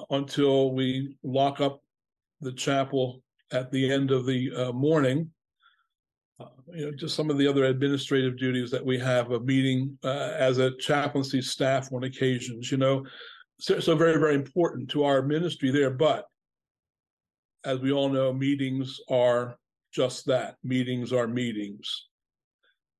until 0.10 0.72
we 0.74 1.16
lock 1.24 1.62
up 1.62 1.82
the 2.42 2.52
chapel 2.52 3.22
at 3.52 3.72
the 3.72 3.92
end 3.92 4.10
of 4.10 4.26
the 4.26 4.52
uh, 4.56 4.72
morning. 4.72 5.30
Uh, 6.40 6.46
you 6.74 6.86
know, 6.86 6.92
just 6.92 7.16
some 7.16 7.30
of 7.30 7.38
the 7.38 7.48
other 7.48 7.66
administrative 7.66 8.38
duties 8.38 8.70
that 8.70 8.86
we 8.86 9.00
have 9.00 9.32
of 9.32 9.46
meeting 9.46 9.98
uh, 10.04 10.34
as 10.38 10.58
a 10.58 10.76
chaplaincy 10.78 11.42
staff 11.42 11.92
on 11.94 12.04
occasions. 12.04 12.72
You 12.72 12.78
know, 12.78 13.06
so, 13.60 13.80
so 13.80 13.96
very 13.96 14.20
very 14.20 14.36
important 14.36 14.90
to 14.90 15.06
our 15.06 15.22
ministry 15.22 15.72
there. 15.72 15.92
But 15.92 16.26
as 17.64 17.80
we 17.80 17.92
all 17.92 18.10
know, 18.10 18.34
meetings 18.34 19.00
are 19.10 19.58
just 19.94 20.26
that. 20.26 20.56
Meetings 20.64 21.14
are 21.14 21.28
meetings. 21.28 22.08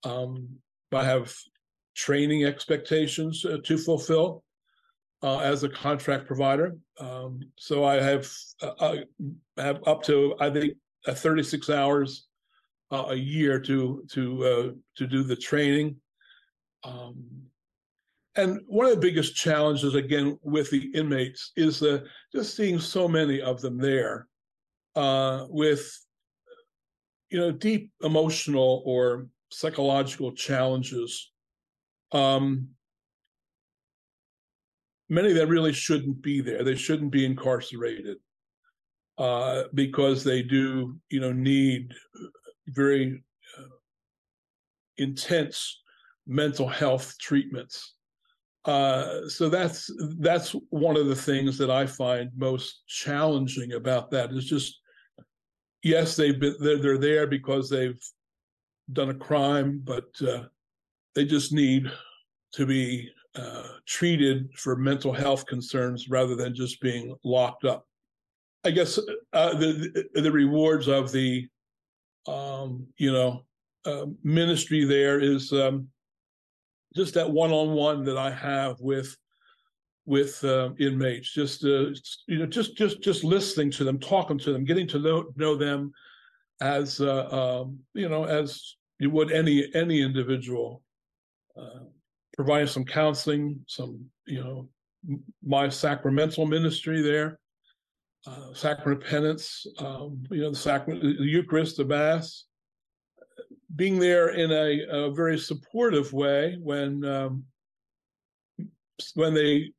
Um, 0.06 0.48
I 0.94 1.04
have 1.04 1.34
training 1.96 2.46
expectations 2.46 3.46
uh, 3.46 3.58
to 3.64 3.78
fulfill 3.78 4.44
uh, 5.24 5.40
as 5.40 5.64
a 5.64 5.70
contract 5.70 6.26
provider. 6.26 6.78
Um, 7.00 7.42
so 7.58 7.84
I 7.84 7.96
have 7.96 8.32
uh, 8.62 8.98
I 9.58 9.62
have 9.62 9.86
up 9.88 10.04
to 10.04 10.36
I 10.40 10.50
think 10.50 10.76
uh, 11.08 11.14
36 11.14 11.70
hours 11.70 12.28
uh, 12.92 13.06
a 13.10 13.16
year 13.16 13.60
to 13.60 14.04
to 14.12 14.46
uh, 14.46 14.72
to 14.98 15.08
do 15.08 15.24
the 15.24 15.36
training. 15.36 15.96
Um, 16.84 17.26
and 18.36 18.60
one 18.68 18.86
of 18.86 18.92
the 18.92 19.00
biggest 19.00 19.36
challenges, 19.36 19.96
again, 19.96 20.38
with 20.44 20.70
the 20.70 20.92
inmates 20.94 21.52
is 21.56 21.82
just 22.34 22.56
seeing 22.56 22.80
so 22.80 23.08
many 23.08 23.42
of 23.42 23.62
them 23.62 23.78
there 23.78 24.28
with, 25.50 25.90
you 27.30 27.40
know, 27.40 27.52
deep 27.52 27.92
emotional 28.04 28.84
or 28.86 29.28
psychological 29.52 30.34
challenges. 30.34 31.32
Um, 32.12 32.68
many 35.10 35.32
them 35.32 35.48
really 35.48 35.74
shouldn't 35.74 36.22
be 36.22 36.42
there. 36.42 36.64
They 36.64 36.76
shouldn't 36.76 37.12
be 37.12 37.26
incarcerated 37.26 38.18
uh, 39.18 39.64
because 39.74 40.24
they 40.26 40.42
do, 40.44 40.98
you 41.10 41.22
know, 41.22 41.32
need 41.32 41.94
very 42.68 43.24
uh, 43.58 43.64
intense 44.98 45.82
mental 46.28 46.68
health 46.68 47.16
treatments. 47.20 47.96
Uh, 48.66 49.28
so 49.28 49.48
that's 49.48 49.92
that's 50.20 50.56
one 50.70 50.98
of 50.98 51.06
the 51.06 51.16
things 51.16 51.58
that 51.58 51.70
I 51.70 51.86
find 51.86 52.32
most 52.36 52.84
challenging 52.88 53.74
about 53.74 54.10
that 54.12 54.32
is 54.32 54.46
just 54.46 54.80
yes 55.84 56.16
they've 56.16 56.40
been 56.40 56.56
they're, 56.60 56.78
they're 56.78 56.98
there 56.98 57.28
because 57.28 57.70
they've 57.70 58.02
done 58.94 59.10
a 59.10 59.16
crime, 59.16 59.82
but 59.84 60.08
uh, 60.28 60.44
they 61.14 61.26
just 61.26 61.54
need 61.54 61.92
to 62.54 62.66
be 62.66 63.10
uh, 63.36 63.68
treated 63.86 64.50
for 64.56 64.76
mental 64.76 65.14
health 65.14 65.46
concerns 65.46 66.10
rather 66.10 66.36
than 66.36 66.56
just 66.56 66.82
being 66.82 67.16
locked 67.24 67.66
up. 67.66 67.86
I 68.64 68.72
guess 68.72 68.98
uh, 69.34 69.54
the 69.54 70.06
the 70.16 70.32
rewards 70.32 70.88
of 70.88 71.12
the 71.12 71.48
um, 72.28 72.88
you 72.98 73.12
know 73.12 73.46
uh, 73.86 74.06
ministry 74.24 74.84
there 74.84 75.20
is 75.20 75.52
um, 75.54 75.88
just 76.96 77.14
that 77.14 77.30
one 77.30 77.52
on 77.52 77.72
one 77.72 78.04
that 78.06 78.18
I 78.18 78.32
have 78.32 78.80
with 78.80 79.16
with 80.06 80.44
uh, 80.44 80.70
inmates. 80.80 81.34
Just 81.34 81.64
uh, 81.64 81.90
you 82.28 82.40
know, 82.40 82.46
just 82.46 82.76
just 82.78 83.02
just 83.02 83.24
listening 83.24 83.72
to 83.72 83.84
them, 83.84 84.00
talking 84.00 84.38
to 84.40 84.54
them, 84.54 84.66
getting 84.66 84.88
to 84.88 85.00
know 85.00 85.26
know 85.36 85.56
them 85.56 85.92
as 86.62 87.02
uh, 87.02 87.28
um, 87.64 87.80
you 87.94 88.10
know 88.10 88.24
as 88.24 88.76
you 89.00 89.10
would 89.10 89.32
any 89.32 89.68
any 89.76 90.02
individual 90.02 90.82
uh, 91.58 91.84
providing 92.36 92.68
some 92.68 92.86
counseling 92.86 93.60
some 93.68 94.04
you 94.26 94.44
know 94.44 94.68
my 95.44 95.70
sacramental 95.70 96.46
ministry 96.46 97.02
there 97.02 97.40
uh, 98.28 98.54
sacrament 98.54 99.04
of 99.04 99.10
penance 99.10 99.66
um, 99.80 100.24
you 100.32 100.42
know 100.42 100.50
the 100.50 100.56
sacrament 100.56 101.02
the 101.02 101.26
eucharist 101.26 101.78
the 101.78 101.86
mass 101.86 102.46
being 103.76 104.00
there 104.00 104.30
in 104.30 104.52
a, 104.52 104.86
a 104.90 105.12
very 105.12 105.38
supportive 105.38 106.12
way 106.14 106.58
when 106.62 107.04
um, 107.06 107.44
when 109.16 109.34
they 109.34 109.72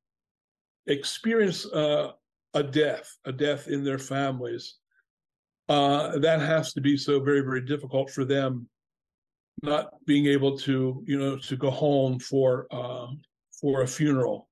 experience 0.87 1.67
uh, 1.67 2.13
a 2.55 2.63
death 2.63 3.17
a 3.25 3.33
death 3.33 3.69
in 3.69 3.83
their 3.83 3.99
families 3.99 4.77
uh, 5.69 6.19
that 6.19 6.41
has 6.41 6.73
to 6.73 6.81
be 6.81 6.97
so 6.97 7.21
very, 7.21 7.41
very 7.41 7.61
difficult 7.61 8.11
for 8.11 8.25
them, 8.25 8.69
not 9.63 9.89
being 10.07 10.27
able 10.27 10.57
to, 10.59 11.03
you 11.07 11.19
know, 11.19 11.37
to 11.37 11.57
go 11.57 11.71
home 11.71 12.19
for 12.19 12.67
uh, 12.71 13.09
for 13.61 13.83
a 13.83 13.87
funeral, 13.87 14.49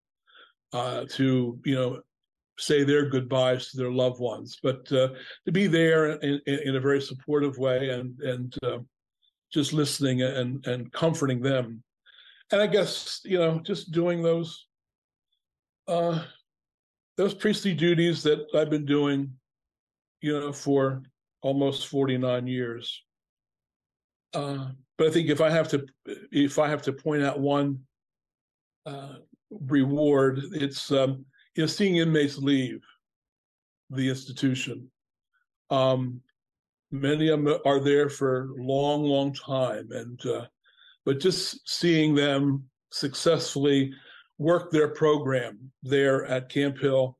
uh, 0.72 1.04
to 1.10 1.58
you 1.64 1.74
know, 1.74 2.00
say 2.58 2.84
their 2.84 3.08
goodbyes 3.08 3.70
to 3.70 3.76
their 3.76 3.90
loved 3.90 4.20
ones, 4.20 4.58
but 4.62 4.90
uh, 4.92 5.08
to 5.44 5.52
be 5.52 5.66
there 5.66 6.12
in, 6.20 6.40
in, 6.46 6.58
in, 6.61 6.76
a 6.76 6.80
very 6.80 7.00
supportive 7.00 7.58
way 7.58 7.90
and 7.90 8.18
and 8.20 8.54
uh, 8.62 8.78
just 9.52 9.73
listening 9.73 10.23
and 10.23 10.64
and 10.66 10.92
comforting 10.92 11.40
them, 11.40 11.82
and 12.52 12.61
I 12.61 12.66
guess 12.66 13.20
you 13.25 13.38
know 13.38 13.61
just 13.61 13.92
doing 13.92 14.23
those 14.23 14.66
uh, 15.88 16.23
those 17.16 17.34
priestly 17.34 17.75
duties 17.75 18.23
that 18.23 18.46
I've 18.54 18.70
been 18.70 18.87
doing, 18.87 19.32
you 20.20 20.38
know, 20.38 20.52
for 20.52 21.02
almost 21.42 21.88
forty 21.88 22.18
nine 22.18 22.46
years. 22.46 23.02
Uh, 24.32 24.68
but 24.96 25.08
I 25.08 25.11
think 25.11 25.28
if 25.28 25.40
I 25.40 25.50
have 25.50 25.68
to 25.70 25.87
if 26.32 26.58
I 26.58 26.68
have 26.68 26.82
to 26.82 26.92
point 26.92 27.23
out 27.23 27.40
one 27.40 27.80
uh, 28.87 29.14
reward, 29.50 30.40
it's 30.52 30.90
um, 30.92 31.25
you 31.54 31.62
know, 31.62 31.66
seeing 31.66 31.96
inmates 31.96 32.38
leave 32.38 32.82
the 33.90 34.08
institution. 34.08 34.90
Um, 35.70 36.20
many 36.90 37.28
of 37.28 37.44
them 37.44 37.58
are 37.64 37.80
there 37.80 38.08
for 38.08 38.50
long, 38.56 39.04
long 39.04 39.32
time, 39.32 39.88
and 39.90 40.25
uh, 40.26 40.46
but 41.04 41.20
just 41.20 41.68
seeing 41.68 42.14
them 42.14 42.64
successfully 42.90 43.92
work 44.38 44.70
their 44.70 44.88
program 44.88 45.70
there 45.82 46.26
at 46.26 46.49
Camp 46.49 46.78
Hill, 46.78 47.18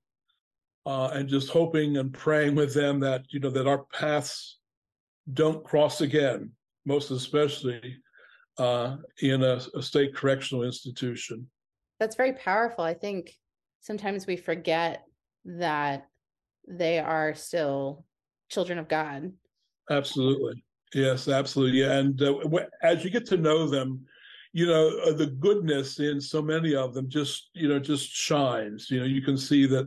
uh, 0.87 1.11
and 1.12 1.29
just 1.29 1.50
hoping 1.50 1.97
and 1.97 2.12
praying 2.12 2.55
with 2.55 2.75
them 2.75 3.00
that 3.00 3.25
you 3.31 3.41
know 3.41 3.50
that 3.50 3.67
our 3.67 3.85
paths 3.93 4.59
don't 5.33 5.64
cross 5.64 6.00
again, 6.00 6.50
most 6.85 7.11
especially 7.11 7.97
uh, 8.59 8.97
in 9.23 9.43
a, 9.43 9.61
a 9.75 9.83
state 9.83 10.14
correctional 10.14 10.64
institution. 10.64 11.49
That's 12.00 12.17
very 12.17 12.33
powerful. 12.33 12.85
I 12.85 12.95
think 12.95 13.35
sometimes 13.85 14.26
we 14.26 14.37
forget 14.37 15.05
that 15.45 16.09
they 16.67 16.99
are 16.99 17.35
still 17.35 18.07
children 18.49 18.79
of 18.79 18.88
God. 18.88 19.31
Absolutely. 19.91 20.64
Yes, 20.95 21.29
absolutely. 21.29 21.83
And 21.83 22.21
uh, 22.23 22.38
as 22.83 23.05
you 23.05 23.11
get 23.11 23.26
to 23.26 23.37
know 23.37 23.69
them, 23.69 24.00
you 24.53 24.67
know, 24.67 24.88
uh, 25.05 25.12
the 25.12 25.26
goodness 25.26 26.00
in 26.00 26.19
so 26.21 26.41
many 26.41 26.75
of 26.75 26.95
them 26.95 27.11
just, 27.11 27.50
you 27.53 27.69
know, 27.69 27.79
just 27.79 28.09
shines. 28.09 28.91
You 28.91 29.00
know, 29.00 29.07
you 29.07 29.21
can 29.21 29.37
see 29.37 29.67
that, 29.67 29.87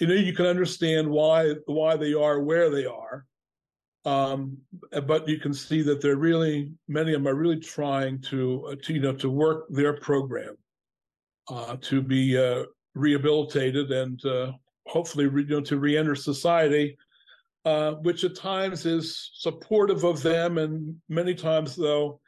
you 0.00 0.08
know, 0.08 0.14
you 0.14 0.32
can 0.32 0.46
understand 0.46 1.08
why 1.08 1.54
why 1.66 1.96
they 1.96 2.14
are 2.14 2.40
where 2.40 2.70
they 2.70 2.86
are. 2.86 3.26
Um, 4.04 4.56
but 5.06 5.28
you 5.28 5.38
can 5.38 5.52
see 5.52 5.82
that 5.82 6.00
they're 6.00 6.16
really 6.16 6.72
many 6.88 7.12
of 7.12 7.22
them 7.22 7.28
are 7.28 7.36
really 7.36 7.60
trying 7.60 8.20
to, 8.22 8.66
uh, 8.70 8.74
to 8.82 8.94
you 8.94 9.00
know 9.00 9.12
to 9.12 9.28
work 9.28 9.66
their 9.68 9.92
program 9.92 10.56
uh, 11.48 11.76
to 11.82 12.00
be 12.00 12.38
uh, 12.38 12.64
rehabilitated 12.94 13.90
and 13.90 14.24
uh, 14.24 14.52
hopefully 14.86 15.24
you 15.24 15.46
know, 15.46 15.60
to 15.60 15.78
reenter 15.78 16.14
society, 16.14 16.96
uh, 17.64 17.92
which 18.02 18.24
at 18.24 18.34
times 18.34 18.86
is 18.86 19.30
supportive 19.34 20.04
of 20.04 20.22
them 20.22 20.58
and 20.58 20.96
many 21.08 21.34
times, 21.34 21.76
though, 21.76 22.20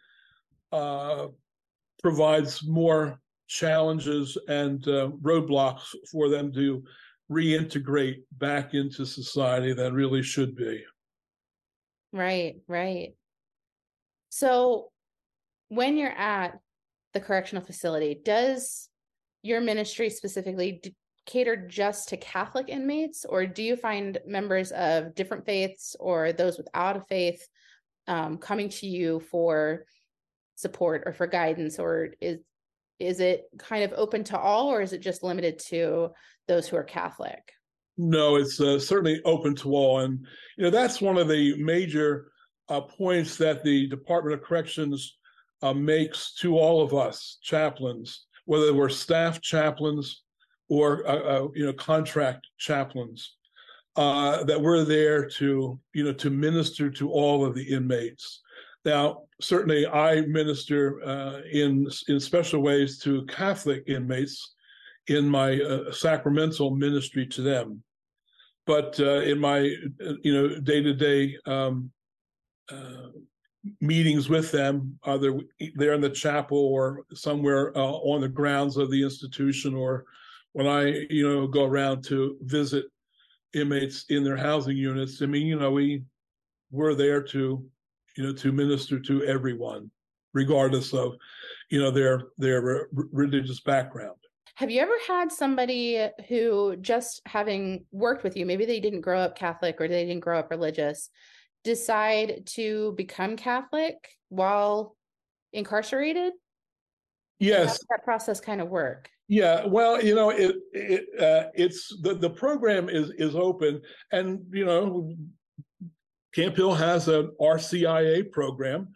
uh, 0.73 1.27
provides 2.03 2.67
more 2.67 3.21
challenges 3.49 4.39
and 4.49 4.87
uh, 4.87 5.11
roadblocks 5.23 5.95
for 6.11 6.29
them 6.29 6.53
to 6.53 6.83
reintegrate 7.31 8.23
back 8.33 8.75
into 8.75 9.05
society 9.05 9.73
than 9.73 9.95
really 9.95 10.23
should 10.23 10.55
be. 10.57 10.83
Right, 12.13 12.57
right. 12.67 13.15
So 14.31 14.91
when 15.69 15.97
you're 15.97 16.11
at 16.11 16.59
the 17.13 17.21
correctional 17.21 17.65
facility, 17.65 18.21
does 18.25 18.90
your 19.43 19.61
ministry 19.61 20.11
specifically 20.11 20.83
cater 21.27 21.57
just 21.57 22.09
to 22.09 22.17
Catholic 22.17 22.69
inmates, 22.69 23.25
or 23.25 23.47
do 23.47 23.63
you 23.63 23.77
find 23.77 24.19
members 24.27 24.73
of 24.73 25.15
different 25.15 25.47
faiths 25.47 25.97
or 26.01 26.33
those 26.33 26.59
without 26.59 26.97
a 26.97 27.01
faith 27.03 27.47
um, 28.07 28.39
coming 28.39 28.69
to 28.69 28.87
you 28.87 29.21
for 29.21 29.85
support 30.57 31.05
or 31.07 31.13
for 31.13 31.27
guidance, 31.27 31.79
or 31.79 32.11
is 32.21 32.39
is 32.99 33.21
it 33.21 33.45
kind 33.59 33.83
of 33.83 33.95
open 33.97 34.23
to 34.25 34.39
all, 34.39 34.69
or 34.69 34.83
is 34.83 34.93
it 34.93 35.01
just 35.01 35.23
limited 35.23 35.59
to 35.69 36.11
those 36.49 36.69
who 36.69 36.77
are 36.77 36.85
Catholic? 36.85 37.41
No, 37.97 38.37
it's 38.37 38.61
uh, 38.61 38.79
certainly 38.79 39.23
open 39.25 39.55
to 39.57 39.75
all, 39.75 40.01
and 40.01 40.27
you 40.57 40.65
know 40.65 40.71
that's 40.71 41.01
one 41.01 41.17
of 41.17 41.29
the 41.29 41.57
major 41.63 42.33
uh, 42.69 42.81
points 42.81 43.37
that 43.37 43.63
the 43.65 43.87
Department 43.89 44.35
of 44.35 44.43
Corrections 44.43 45.17
uh, 45.63 45.73
makes 45.73 46.35
to 46.35 46.59
all 46.59 46.83
of 46.83 46.95
us 46.95 47.39
chaplains 47.43 48.27
whether 48.51 48.75
we're 48.75 48.89
staff 48.89 49.41
chaplains 49.41 50.25
or 50.69 51.07
uh, 51.09 51.21
uh, 51.21 51.49
you 51.55 51.65
know 51.65 51.73
contract 51.73 52.49
chaplains, 52.59 53.37
uh, 53.95 54.43
that 54.43 54.61
we're 54.61 54.85
there 54.85 55.29
to 55.29 55.79
you 55.95 56.03
know 56.03 56.13
to 56.13 56.31
minister 56.31 56.91
to 56.91 57.13
all 57.13 57.45
of 57.47 57.55
the 57.55 57.63
inmates. 57.63 58.41
Now, 58.85 59.23
certainly, 59.41 59.87
I 59.87 60.23
minister 60.23 61.01
uh, 61.05 61.43
in 61.53 61.89
in 62.09 62.19
special 62.19 62.61
ways 62.61 62.99
to 63.05 63.25
Catholic 63.27 63.85
inmates 63.87 64.55
in 65.07 65.29
my 65.29 65.61
uh, 65.61 65.93
sacramental 65.93 66.75
ministry 66.75 67.27
to 67.27 67.43
them, 67.43 67.81
but 68.67 68.99
uh, 68.99 69.21
in 69.21 69.39
my 69.39 69.59
you 70.25 70.35
know 70.35 70.59
day 70.59 70.83
to 70.83 70.93
day 70.93 71.37
meetings 73.81 74.29
with 74.29 74.51
them, 74.51 74.99
either 75.05 75.39
there 75.75 75.93
in 75.93 76.01
the 76.01 76.11
chapel 76.11 76.59
or 76.59 77.05
somewhere 77.13 77.77
uh, 77.77 77.81
on 77.81 78.21
the 78.21 78.29
grounds 78.29 78.77
of 78.77 78.91
the 78.91 79.03
institution, 79.03 79.75
or 79.75 80.05
when 80.53 80.67
I, 80.67 81.07
you 81.11 81.29
know, 81.29 81.47
go 81.47 81.65
around 81.65 82.03
to 82.05 82.37
visit 82.43 82.87
inmates 83.55 84.05
in 84.09 84.25
their 84.25 84.37
housing 84.37 84.77
units. 84.77 85.21
I 85.23 85.27
mean, 85.27 85.47
you 85.47 85.59
know, 85.59 85.71
we 85.71 86.03
we're 86.71 86.95
there 86.95 87.23
to, 87.23 87.65
you 88.17 88.25
know, 88.25 88.33
to 88.33 88.53
minister 88.53 88.99
to 89.01 89.25
everyone, 89.25 89.91
regardless 90.33 90.95
of, 90.95 91.17
you 91.71 91.81
know, 91.81 91.91
their 91.91 92.29
their 92.39 92.89
religious 92.93 93.61
background. 93.61 94.17
Have 94.55 94.71
you 94.71 94.81
ever 94.81 94.97
had 95.07 95.33
somebody 95.33 96.07
who 96.29 96.77
just 96.77 97.23
having 97.27 97.85
worked 97.93 98.25
with 98.25 98.37
you, 98.37 98.45
maybe 98.45 98.67
they 98.67 98.81
didn't 98.81 99.01
grow 99.01 99.19
up 99.19 99.37
Catholic 99.37 99.81
or 99.81 99.89
they 99.89 100.05
didn't 100.05 100.21
grow 100.21 100.39
up 100.39 100.51
religious, 100.51 101.09
decide 101.65 102.47
to 102.47 102.93
become 102.97 103.37
Catholic 103.37 103.97
while 104.29 104.97
incarcerated? 105.53 106.33
Yes. 107.39 107.79
that 107.89 108.05
process 108.05 108.41
kind 108.41 108.61
of 108.61 108.69
work? 108.69 109.09
Yeah, 109.29 109.65
well, 109.65 110.03
you 110.03 110.15
know, 110.15 110.31
it, 110.31 110.57
it 110.73 111.21
uh, 111.21 111.51
it's 111.55 111.97
the 112.03 112.15
the 112.15 112.29
program 112.29 112.89
is 112.89 113.11
is 113.11 113.37
open, 113.37 113.81
and 114.11 114.41
you 114.53 114.65
know, 114.65 115.15
Camp 116.35 116.57
Hill 116.57 116.75
has 116.75 117.07
an 117.07 117.31
RCIA 117.41 118.31
program 118.33 118.89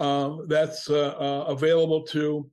uh, 0.00 0.36
that's 0.46 0.88
uh, 0.88 1.44
available 1.46 2.02
to 2.04 2.50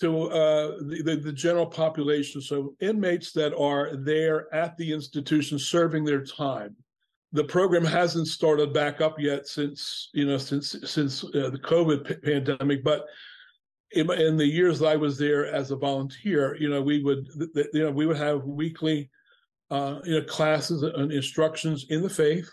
to 0.00 0.22
uh, 0.30 0.76
the, 0.82 1.20
the 1.22 1.32
general 1.32 1.66
population. 1.66 2.40
So 2.40 2.76
inmates 2.80 3.32
that 3.32 3.56
are 3.56 3.96
there 3.96 4.52
at 4.54 4.76
the 4.76 4.92
institution 4.92 5.58
serving 5.58 6.04
their 6.04 6.24
time 6.24 6.76
the 7.32 7.44
program 7.44 7.84
hasn't 7.84 8.28
started 8.28 8.72
back 8.72 9.00
up 9.00 9.18
yet 9.18 9.46
since 9.46 10.10
you 10.12 10.26
know 10.26 10.36
since 10.36 10.76
since 10.84 11.24
uh, 11.24 11.50
the 11.50 11.60
COVID 11.62 12.06
p- 12.06 12.14
pandemic, 12.16 12.84
but 12.84 13.06
in, 13.92 14.10
in, 14.12 14.36
the 14.36 14.46
years 14.46 14.78
that 14.78 14.88
I 14.88 14.96
was 14.96 15.18
there 15.18 15.46
as 15.46 15.70
a 15.70 15.76
volunteer, 15.76 16.56
you 16.58 16.70
know, 16.70 16.80
we 16.80 17.02
would 17.02 17.26
th- 17.54 17.68
you 17.72 17.84
know 17.84 17.90
we 17.90 18.06
would 18.06 18.18
have 18.18 18.44
weekly 18.44 19.10
uh, 19.70 20.00
you 20.04 20.20
know 20.20 20.26
classes 20.26 20.82
and 20.82 21.10
instructions 21.10 21.86
in 21.88 22.02
the 22.02 22.10
faith, 22.10 22.50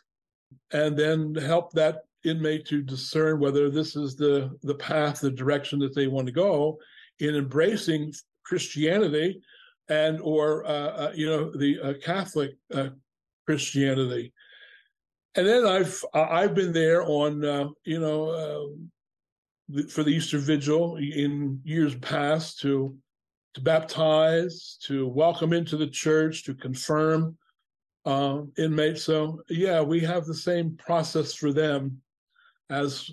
and 0.71 0.97
then 0.97 1.35
help 1.35 1.71
that 1.73 2.03
inmate 2.25 2.65
to 2.65 2.81
discern 2.81 3.39
whether 3.39 3.69
this 3.69 3.95
is 3.95 4.15
the 4.15 4.57
the 4.63 4.75
path, 4.75 5.19
the 5.19 5.31
direction 5.31 5.79
that 5.79 5.93
they 5.93 6.07
want 6.07 6.27
to 6.27 6.33
go 6.33 6.77
in 7.19 7.35
embracing 7.35 8.13
Christianity 8.45 9.41
and 9.89 10.21
or 10.21 10.65
uh, 10.65 10.69
uh 10.69 11.11
you 11.13 11.25
know 11.25 11.51
the 11.51 11.79
uh, 11.81 11.93
Catholic 12.01 12.51
uh, 12.73 12.89
Christianity 13.45 14.31
and 15.35 15.47
then 15.47 15.65
I've 15.65 16.03
I've 16.13 16.55
been 16.55 16.73
there 16.73 17.03
on 17.03 17.45
uh, 17.45 17.69
you 17.83 17.99
know 17.99 18.29
uh, 18.29 19.83
for 19.89 20.03
the 20.03 20.11
Easter 20.11 20.39
Vigil 20.39 20.97
in 20.97 21.59
years 21.63 21.95
past 21.95 22.59
to 22.61 22.97
to 23.53 23.61
baptize, 23.61 24.77
to 24.83 25.07
welcome 25.07 25.53
into 25.53 25.75
the 25.77 25.87
church, 25.87 26.43
to 26.45 26.53
confirm 26.53 27.37
uh, 28.05 28.41
inmates. 28.57 29.03
So 29.03 29.41
yeah, 29.49 29.81
we 29.81 29.99
have 30.01 30.25
the 30.25 30.33
same 30.33 30.75
process 30.77 31.33
for 31.33 31.51
them 31.51 32.01
as 32.69 33.09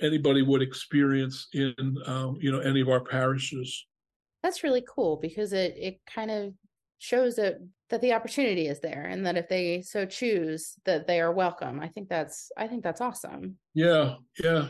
anybody 0.00 0.42
would 0.42 0.62
experience 0.62 1.48
in 1.52 1.74
uh, 2.06 2.32
you 2.38 2.52
know 2.52 2.60
any 2.60 2.80
of 2.80 2.88
our 2.88 3.04
parishes. 3.04 3.86
That's 4.42 4.62
really 4.62 4.84
cool 4.88 5.16
because 5.16 5.52
it 5.52 5.74
it 5.76 6.00
kind 6.06 6.30
of 6.30 6.54
shows 6.98 7.36
that 7.36 7.56
that 7.90 8.00
the 8.00 8.12
opportunity 8.12 8.66
is 8.66 8.80
there 8.80 9.06
and 9.10 9.24
that 9.24 9.36
if 9.36 9.48
they 9.48 9.82
so 9.82 10.04
choose 10.04 10.74
that 10.84 11.06
they 11.06 11.20
are 11.20 11.32
welcome 11.32 11.80
i 11.80 11.88
think 11.88 12.08
that's 12.08 12.50
i 12.56 12.66
think 12.66 12.82
that's 12.82 13.00
awesome 13.00 13.56
yeah 13.74 14.14
yeah 14.42 14.68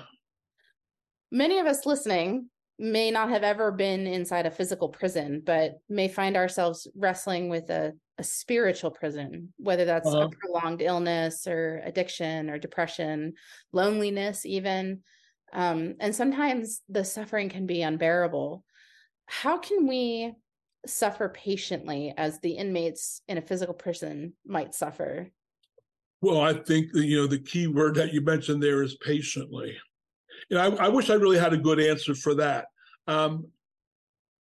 many 1.30 1.58
of 1.58 1.66
us 1.66 1.86
listening 1.86 2.48
may 2.78 3.10
not 3.10 3.28
have 3.30 3.42
ever 3.42 3.72
been 3.72 4.06
inside 4.06 4.46
a 4.46 4.50
physical 4.50 4.88
prison, 4.88 5.42
but 5.44 5.80
may 5.88 6.06
find 6.08 6.36
ourselves 6.36 6.86
wrestling 6.94 7.48
with 7.48 7.70
a, 7.70 7.92
a 8.18 8.22
spiritual 8.24 8.90
prison, 8.90 9.52
whether 9.56 9.84
that's 9.84 10.06
uh-huh. 10.06 10.28
a 10.28 10.30
prolonged 10.30 10.80
illness 10.80 11.46
or 11.46 11.82
addiction 11.84 12.48
or 12.48 12.58
depression, 12.58 13.34
loneliness, 13.72 14.46
even. 14.46 15.02
Um, 15.52 15.96
and 15.98 16.14
sometimes 16.14 16.82
the 16.88 17.04
suffering 17.04 17.48
can 17.48 17.66
be 17.66 17.82
unbearable. 17.82 18.64
How 19.26 19.58
can 19.58 19.88
we 19.88 20.34
suffer 20.86 21.28
patiently 21.28 22.14
as 22.16 22.40
the 22.40 22.52
inmates 22.52 23.22
in 23.28 23.38
a 23.38 23.42
physical 23.42 23.74
prison 23.74 24.34
might 24.46 24.74
suffer? 24.74 25.30
Well, 26.20 26.40
I 26.40 26.52
think 26.52 26.92
that 26.92 27.04
you 27.04 27.16
know 27.16 27.26
the 27.26 27.38
key 27.38 27.66
word 27.66 27.94
that 27.96 28.12
you 28.12 28.20
mentioned 28.20 28.62
there 28.62 28.82
is 28.82 28.96
patiently 28.96 29.76
you 30.48 30.56
know, 30.56 30.76
I, 30.76 30.86
I, 30.86 30.88
wish 30.88 31.10
I 31.10 31.14
really 31.14 31.38
had 31.38 31.52
a 31.52 31.58
good 31.58 31.80
answer 31.80 32.14
for 32.14 32.34
that. 32.36 32.66
Um, 33.06 33.46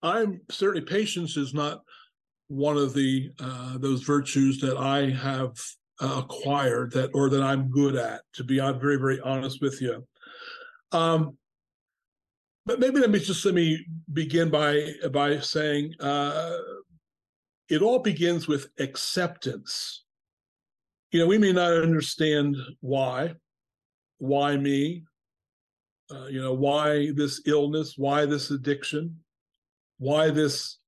I'm 0.02 0.40
certainly 0.50 0.86
patience 0.86 1.36
is 1.36 1.54
not 1.54 1.82
one 2.48 2.76
of 2.76 2.94
the 2.94 3.30
uh, 3.40 3.78
those 3.78 4.02
virtues 4.02 4.60
that 4.60 4.76
I 4.76 5.10
have 5.10 5.58
uh, 6.00 6.22
acquired 6.24 6.92
that 6.92 7.10
or 7.14 7.28
that 7.30 7.42
I'm 7.42 7.70
good 7.70 7.96
at. 7.96 8.22
To 8.34 8.44
be 8.44 8.58
very 8.58 8.96
very 8.96 9.20
honest 9.20 9.60
with 9.60 9.80
you. 9.80 10.06
Um, 10.92 11.36
but 12.66 12.80
maybe 12.80 12.98
let 12.98 13.10
me 13.10 13.20
just 13.20 13.44
let 13.44 13.54
me 13.54 13.86
begin 14.12 14.50
by 14.50 14.92
by 15.12 15.38
saying 15.38 15.94
uh, 16.00 16.56
it 17.68 17.80
all 17.80 18.00
begins 18.00 18.48
with 18.48 18.68
acceptance. 18.80 20.04
You 21.12 21.20
know, 21.20 21.26
we 21.28 21.38
may 21.38 21.52
not 21.52 21.72
understand 21.72 22.56
why, 22.80 23.34
why 24.18 24.56
me, 24.56 25.04
uh, 26.10 26.26
you 26.26 26.42
know, 26.42 26.52
why 26.52 27.12
this 27.12 27.42
illness, 27.46 27.94
why 27.96 28.26
this 28.26 28.50
addiction, 28.50 29.16
why 29.98 30.30
this, 30.30 30.78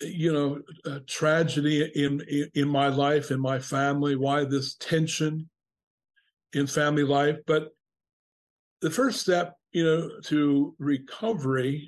you 0.00 0.32
know, 0.32 0.60
uh, 0.84 0.98
tragedy 1.06 1.88
in, 1.94 2.20
in 2.28 2.50
in 2.54 2.68
my 2.68 2.88
life, 2.88 3.30
in 3.30 3.40
my 3.40 3.60
family, 3.60 4.16
why 4.16 4.44
this 4.44 4.74
tension 4.74 5.48
in 6.52 6.66
family 6.66 7.04
life. 7.04 7.36
But 7.46 7.68
the 8.80 8.90
first 8.90 9.20
step, 9.20 9.54
you 9.76 9.84
know, 9.84 10.08
to 10.22 10.74
recovery, 10.78 11.86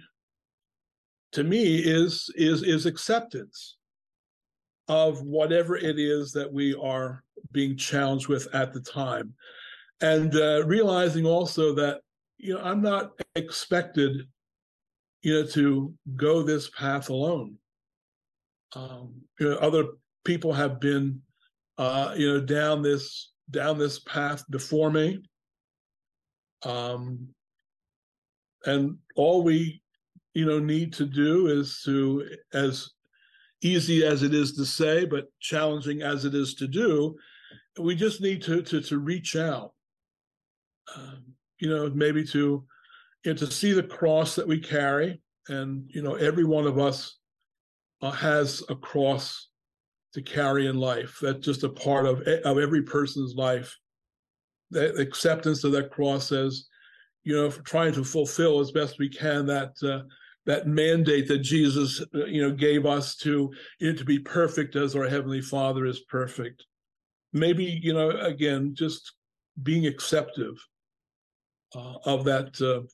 to 1.33 1.43
me, 1.43 1.79
is 1.79 2.31
is 2.37 2.63
is 2.63 2.85
acceptance 2.85 3.79
of 4.89 5.23
whatever 5.23 5.75
it 5.75 5.99
is 5.99 6.31
that 6.33 6.53
we 6.53 6.75
are 6.75 7.25
being 7.51 7.79
challenged 7.79 8.29
with 8.29 8.47
at 8.55 8.75
the 8.75 8.81
time 8.83 9.33
and 10.03 10.37
uh, 10.37 10.67
realizing 10.67 11.25
also 11.25 11.75
that 11.75 12.03
you 12.37 12.53
know, 12.53 12.61
I'm 12.61 12.83
not 12.83 13.13
expected, 13.37 14.29
you 15.23 15.33
know, 15.33 15.47
to 15.47 15.95
go 16.15 16.43
this 16.43 16.69
path 16.69 17.09
alone. 17.09 17.57
Um, 18.77 19.15
you 19.41 19.49
know, 19.49 19.57
other 19.57 19.85
people 20.27 20.53
have 20.53 20.79
been, 20.79 21.23
uh, 21.79 22.13
you 22.19 22.35
know, 22.35 22.41
down 22.43 22.83
this 22.83 23.33
down 23.51 23.79
this 23.79 24.01
path 24.01 24.45
before 24.51 24.91
me. 24.91 25.23
Um, 26.65 27.31
and 28.65 28.97
all 29.17 29.43
we, 29.43 29.83
you 30.35 30.47
know, 30.47 30.59
need 30.59 30.93
to 30.95 31.07
do 31.07 31.47
is 31.47 31.83
to, 31.85 32.29
as 32.53 32.91
easy 33.63 34.05
as 34.05 34.23
it 34.23 34.35
is 34.35 34.55
to 34.55 34.65
say, 34.65 35.05
but 35.05 35.27
challenging 35.41 36.03
as 36.03 36.25
it 36.25 36.35
is 36.35 36.55
to 36.55 36.67
do, 36.67 37.17
we 37.79 37.95
just 37.95 38.21
need 38.21 38.43
to 38.43 38.63
to 38.63 38.81
to 38.81 38.99
reach 38.99 39.37
out. 39.37 39.73
Um, 40.97 41.35
you 41.59 41.69
know, 41.69 41.91
maybe 41.91 42.25
to 42.27 42.65
you 43.25 43.33
know, 43.33 43.35
to 43.35 43.51
see 43.51 43.73
the 43.73 43.83
cross 43.83 44.35
that 44.37 44.47
we 44.47 44.61
carry, 44.61 45.21
and 45.49 45.85
you 45.89 46.03
know, 46.03 46.15
every 46.15 46.45
one 46.45 46.67
of 46.67 46.79
us 46.79 47.19
uh, 48.03 48.11
has 48.11 48.63
a 48.69 48.75
cross 48.75 49.49
to 50.15 50.23
carry 50.23 50.67
in 50.67 50.77
life. 50.77 51.19
That's 51.21 51.45
just 51.45 51.65
a 51.65 51.69
part 51.69 52.07
of 52.07 52.21
of 52.23 52.59
every 52.59 52.83
person's 52.83 53.35
life. 53.35 53.77
The 54.71 54.95
acceptance 54.97 55.65
of 55.65 55.73
that 55.73 55.91
cross 55.91 56.33
as 56.33 56.67
you 57.29 57.35
know, 57.35 57.51
trying 57.51 57.93
to 57.93 58.03
fulfill 58.03 58.59
as 58.59 58.71
best 58.71 58.99
we 58.99 59.07
can 59.07 59.45
that 59.45 59.75
uh, 59.83 60.01
that 60.47 60.67
mandate 60.67 61.29
that 61.29 61.41
Jesus, 61.41 62.03
uh, 62.15 62.25
you 62.25 62.41
know, 62.41 62.51
gave 62.51 62.87
us 62.87 63.17
to 63.17 63.53
you 63.81 63.91
know, 63.91 63.99
to 63.99 64.05
be 64.05 64.19
perfect 64.19 64.77
as 64.77 64.97
our 64.97 65.07
heavenly 65.07 65.43
Father 65.43 65.85
is 65.85 66.01
perfect. 66.09 66.65
Maybe 67.35 67.65
you 67.83 67.93
know, 67.93 68.09
again, 68.09 68.75
just 68.75 69.13
being 69.63 69.87
acceptive 69.87 70.55
uh, 71.77 71.97
of 72.07 72.25
that 72.25 72.59
uh, 72.63 72.87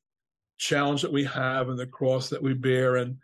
challenge 0.59 1.03
that 1.03 1.13
we 1.13 1.23
have 1.27 1.69
and 1.69 1.79
the 1.79 1.87
cross 1.87 2.29
that 2.31 2.43
we 2.43 2.55
bear 2.55 2.97
and 2.97 3.17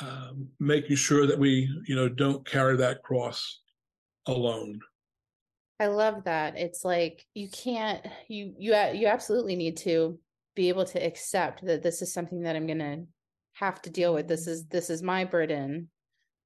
um, 0.00 0.48
making 0.58 0.96
sure 0.96 1.28
that 1.28 1.38
we 1.38 1.70
you 1.86 1.94
know 1.94 2.08
don't 2.08 2.44
carry 2.44 2.76
that 2.78 3.04
cross 3.04 3.60
alone 4.26 4.80
i 5.80 5.86
love 5.86 6.24
that 6.24 6.56
it's 6.56 6.84
like 6.84 7.24
you 7.34 7.48
can't 7.48 8.04
you 8.28 8.54
you 8.58 8.74
you 8.94 9.06
absolutely 9.06 9.56
need 9.56 9.76
to 9.76 10.18
be 10.54 10.68
able 10.68 10.84
to 10.84 11.04
accept 11.04 11.64
that 11.64 11.82
this 11.82 12.02
is 12.02 12.12
something 12.12 12.42
that 12.42 12.56
i'm 12.56 12.66
going 12.66 12.78
to 12.78 13.04
have 13.54 13.80
to 13.80 13.90
deal 13.90 14.12
with 14.12 14.28
this 14.28 14.42
mm-hmm. 14.42 14.52
is 14.52 14.66
this 14.66 14.90
is 14.90 15.02
my 15.02 15.24
burden 15.24 15.88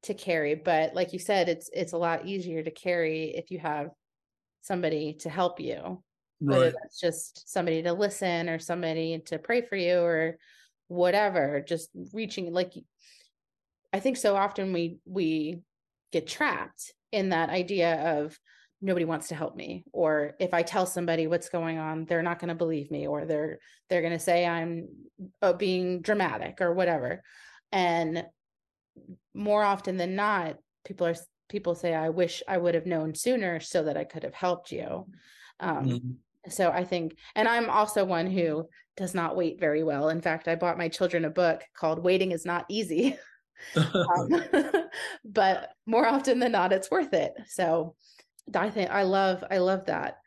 to 0.03 0.15
carry 0.15 0.55
but 0.55 0.95
like 0.95 1.13
you 1.13 1.19
said 1.19 1.49
it's 1.49 1.69
it's 1.73 1.93
a 1.93 1.99
lot 1.99 2.27
easier 2.27 2.63
to 2.63 2.71
carry 2.71 3.35
if 3.37 3.51
you 3.51 3.59
have 3.59 3.91
somebody 4.63 5.15
to 5.15 5.29
help 5.29 5.61
you 5.61 5.77
right. 5.77 6.01
whether 6.41 6.71
that's 6.71 6.99
just 6.99 7.51
somebody 7.51 7.83
to 7.83 7.93
listen 7.93 8.49
or 8.49 8.59
somebody 8.59 9.21
to 9.27 9.39
pray 9.39 9.61
for 9.61 9.77
you 9.77 9.99
or 9.99 10.37
whatever 10.89 11.63
just 11.67 11.91
reaching 12.13 12.53
like 12.53 12.73
i 13.93 14.01
think 14.01 14.17
so 14.17 14.37
often 14.37 14.73
we 14.73 14.99
we 15.05 15.61
get 16.13 16.27
trapped 16.27 16.93
in 17.13 17.31
that 17.31 17.51
idea 17.51 18.19
of 18.19 18.39
nobody 18.83 19.05
wants 19.05 19.29
to 19.29 19.35
help 19.35 19.55
me 19.57 19.85
or 19.93 20.35
if 20.39 20.55
i 20.55 20.63
tell 20.63 20.87
somebody 20.87 21.27
what's 21.27 21.49
going 21.49 21.79
on 21.79 22.05
they're 22.05 22.23
not 22.23 22.39
going 22.39 22.49
to 22.49 22.55
believe 22.55 22.91
me 22.91 23.07
or 23.07 23.25
they're 23.25 23.59
they're 23.89 24.03
going 24.03 24.13
to 24.13 24.19
say 24.19 24.47
i'm 24.47 24.89
uh, 25.43 25.53
being 25.53 26.01
dramatic 26.01 26.61
or 26.61 26.73
whatever 26.73 27.23
and 27.73 28.25
more 29.35 29.63
often 29.63 29.97
than 29.97 30.17
not 30.17 30.57
people 30.85 31.07
are 31.07 31.15
people 31.49 31.75
say 31.75 31.95
i 31.95 32.09
wish 32.09 32.43
i 32.49 32.57
would 32.57 32.75
have 32.75 32.87
known 32.87 33.15
sooner 33.15 33.61
so 33.61 33.83
that 33.83 33.97
i 33.97 34.05
could 34.05 34.23
have 34.23 34.35
helped 34.35 34.73
you 34.73 35.07
um, 35.61 35.85
mm-hmm 35.85 36.11
so 36.49 36.71
I 36.71 36.85
think, 36.85 37.17
and 37.35 37.47
I'm 37.47 37.69
also 37.69 38.05
one 38.05 38.27
who 38.27 38.69
does 38.97 39.15
not 39.15 39.37
wait 39.37 39.61
very 39.61 39.83
well. 39.83 40.09
In 40.09 40.21
fact, 40.21 40.49
I 40.49 40.55
bought 40.55 40.79
my 40.79 40.89
children 40.89 41.25
a 41.25 41.31
book 41.31 41.63
called 41.77 42.03
Waiting 42.03 42.33
is 42.33 42.47
Not 42.47 42.65
Easy. 42.69 43.19
um, 43.77 44.45
but 45.25 45.71
more 45.87 46.07
often 46.07 46.39
than 46.39 46.53
not, 46.53 46.73
it's 46.73 46.91
worth 46.91 47.13
it. 47.13 47.33
So 47.49 47.95
I 48.55 48.71
think 48.71 48.91
I 48.91 49.03
love, 49.03 49.45
I 49.51 49.59
love 49.59 49.87
that. 49.87 50.19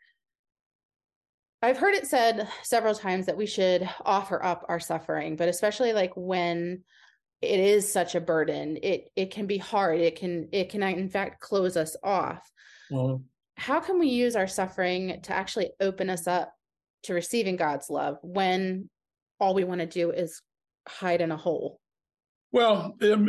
I've 1.62 1.78
heard 1.78 1.94
it 1.94 2.06
said 2.06 2.48
several 2.62 2.94
times 2.94 3.26
that 3.26 3.38
we 3.38 3.46
should 3.46 3.88
offer 4.04 4.44
up 4.44 4.66
our 4.68 4.78
suffering, 4.78 5.36
but 5.36 5.48
especially 5.48 5.94
like 5.94 6.12
when 6.14 6.84
it 7.40 7.60
is 7.60 7.90
such 7.90 8.14
a 8.14 8.20
burden, 8.20 8.78
it 8.82 9.10
it 9.16 9.30
can 9.30 9.46
be 9.46 9.58
hard. 9.58 10.00
It 10.00 10.16
can 10.16 10.48
it 10.52 10.68
can 10.68 10.82
in 10.82 11.08
fact 11.08 11.40
close 11.40 11.76
us 11.76 11.96
off. 12.02 12.50
Well, 12.90 13.22
how 13.56 13.80
can 13.80 13.98
we 13.98 14.08
use 14.08 14.36
our 14.36 14.46
suffering 14.46 15.20
to 15.22 15.32
actually 15.32 15.70
open 15.80 16.10
us 16.10 16.26
up 16.26 16.52
to 17.04 17.14
receiving 17.14 17.56
God's 17.56 17.88
love 17.88 18.18
when 18.22 18.90
all 19.40 19.54
we 19.54 19.64
want 19.64 19.80
to 19.80 19.86
do 19.86 20.10
is 20.10 20.42
hide 20.86 21.20
in 21.20 21.32
a 21.32 21.36
hole? 21.36 21.80
Well, 22.52 22.94
um, 23.02 23.28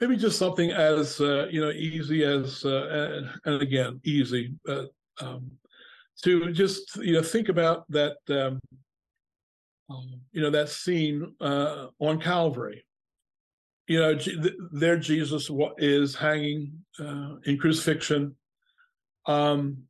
maybe 0.00 0.16
just 0.16 0.38
something 0.38 0.70
as 0.70 1.20
uh, 1.20 1.46
you 1.50 1.60
know 1.60 1.70
easy 1.70 2.24
as 2.24 2.64
uh, 2.64 3.22
and 3.44 3.62
again 3.62 4.00
easy 4.04 4.54
uh, 4.68 4.84
um, 5.20 5.50
to 6.22 6.52
just 6.52 6.96
you 6.96 7.14
know 7.14 7.22
think 7.22 7.48
about 7.48 7.90
that 7.90 8.16
um, 8.30 8.60
um 9.90 10.20
you 10.32 10.42
know 10.42 10.50
that 10.50 10.68
scene 10.68 11.34
uh, 11.40 11.86
on 12.00 12.20
Calvary 12.20 12.86
you 13.86 14.00
know, 14.00 14.18
there 14.72 14.96
Jesus 14.96 15.50
is 15.78 16.14
hanging 16.14 16.72
uh, 16.98 17.36
in 17.44 17.56
crucifixion. 17.56 18.34
Um, 19.26 19.84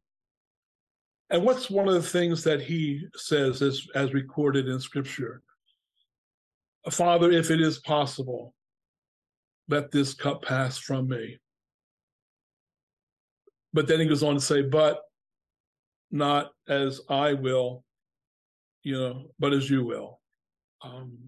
and 1.31 1.43
what's 1.43 1.71
one 1.71 1.89
of 1.89 1.95
the 1.95 2.03
things 2.03 2.45
that 2.45 2.61
he 2.61 3.07
says, 3.17 3.63
as 3.95 4.15
recorded 4.15 4.69
in 4.69 4.81
Scripture? 4.81 5.43
Father, 6.91 7.33
if 7.33 7.51
it 7.51 7.61
is 7.61 7.79
possible, 7.79 8.55
let 9.69 9.91
this 9.91 10.15
cup 10.15 10.43
pass 10.43 10.79
from 10.79 11.09
me. 11.09 11.39
But 13.73 13.87
then 13.87 14.01
he 14.01 14.07
goes 14.07 14.23
on 14.23 14.35
to 14.35 14.41
say, 14.41 14.63
but 14.63 15.03
not 16.11 16.53
as 16.69 17.01
I 17.09 17.35
will, 17.35 17.85
you 18.83 18.99
know, 18.99 19.31
but 19.39 19.53
as 19.53 19.69
you 19.69 19.85
will. 19.85 20.21
Um, 20.83 21.19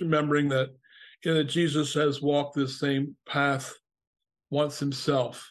remembering 0.00 0.48
that 0.48 0.70
you 1.24 1.30
know, 1.30 1.38
that 1.38 1.44
Jesus 1.44 1.94
has 1.94 2.20
walked 2.20 2.56
this 2.56 2.80
same 2.80 3.16
path 3.26 3.72
once 4.50 4.78
himself. 4.78 5.48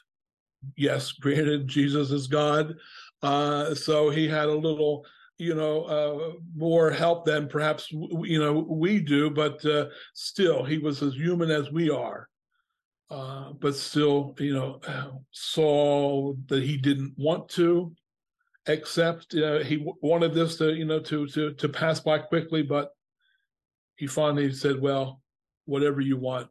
Yes, 0.76 1.12
granted, 1.14 1.68
Jesus 1.68 2.12
is 2.12 2.28
God. 2.28 2.76
Uh, 3.24 3.74
so 3.74 4.10
he 4.10 4.28
had 4.28 4.50
a 4.50 4.54
little, 4.54 5.06
you 5.42 5.56
know, 5.56 5.84
uh, 5.86 6.34
more 6.56 6.92
help 6.92 7.26
than 7.26 7.48
perhaps 7.48 7.92
you 7.92 8.40
know 8.40 8.60
we 8.70 9.00
do, 9.00 9.32
but 9.32 9.66
uh, 9.66 9.88
still, 10.14 10.64
he 10.64 10.78
was 10.78 11.02
as 11.02 11.16
human 11.16 11.50
as 11.50 11.72
we 11.72 11.90
are. 11.90 12.30
Uh, 13.10 13.52
but 13.54 13.76
still, 13.76 14.36
you 14.38 14.54
know, 14.54 14.80
saw 15.32 16.34
that 16.46 16.62
he 16.62 16.78
didn't 16.78 17.14
want 17.18 17.50
to 17.50 17.92
accept. 18.68 19.34
Uh, 19.34 19.60
he 19.60 19.78
w- 19.78 19.98
wanted 20.02 20.34
this 20.34 20.58
to, 20.58 20.74
you 20.76 20.86
know, 20.86 21.00
to 21.00 21.26
to 21.28 21.54
to 21.56 21.68
pass 21.68 22.00
by 22.00 22.20
quickly, 22.20 22.62
but 22.62 22.92
he 23.96 24.06
finally 24.06 24.54
said, 24.54 24.80
"Well, 24.80 25.24
whatever 25.66 26.02
you 26.02 26.18
want, 26.18 26.50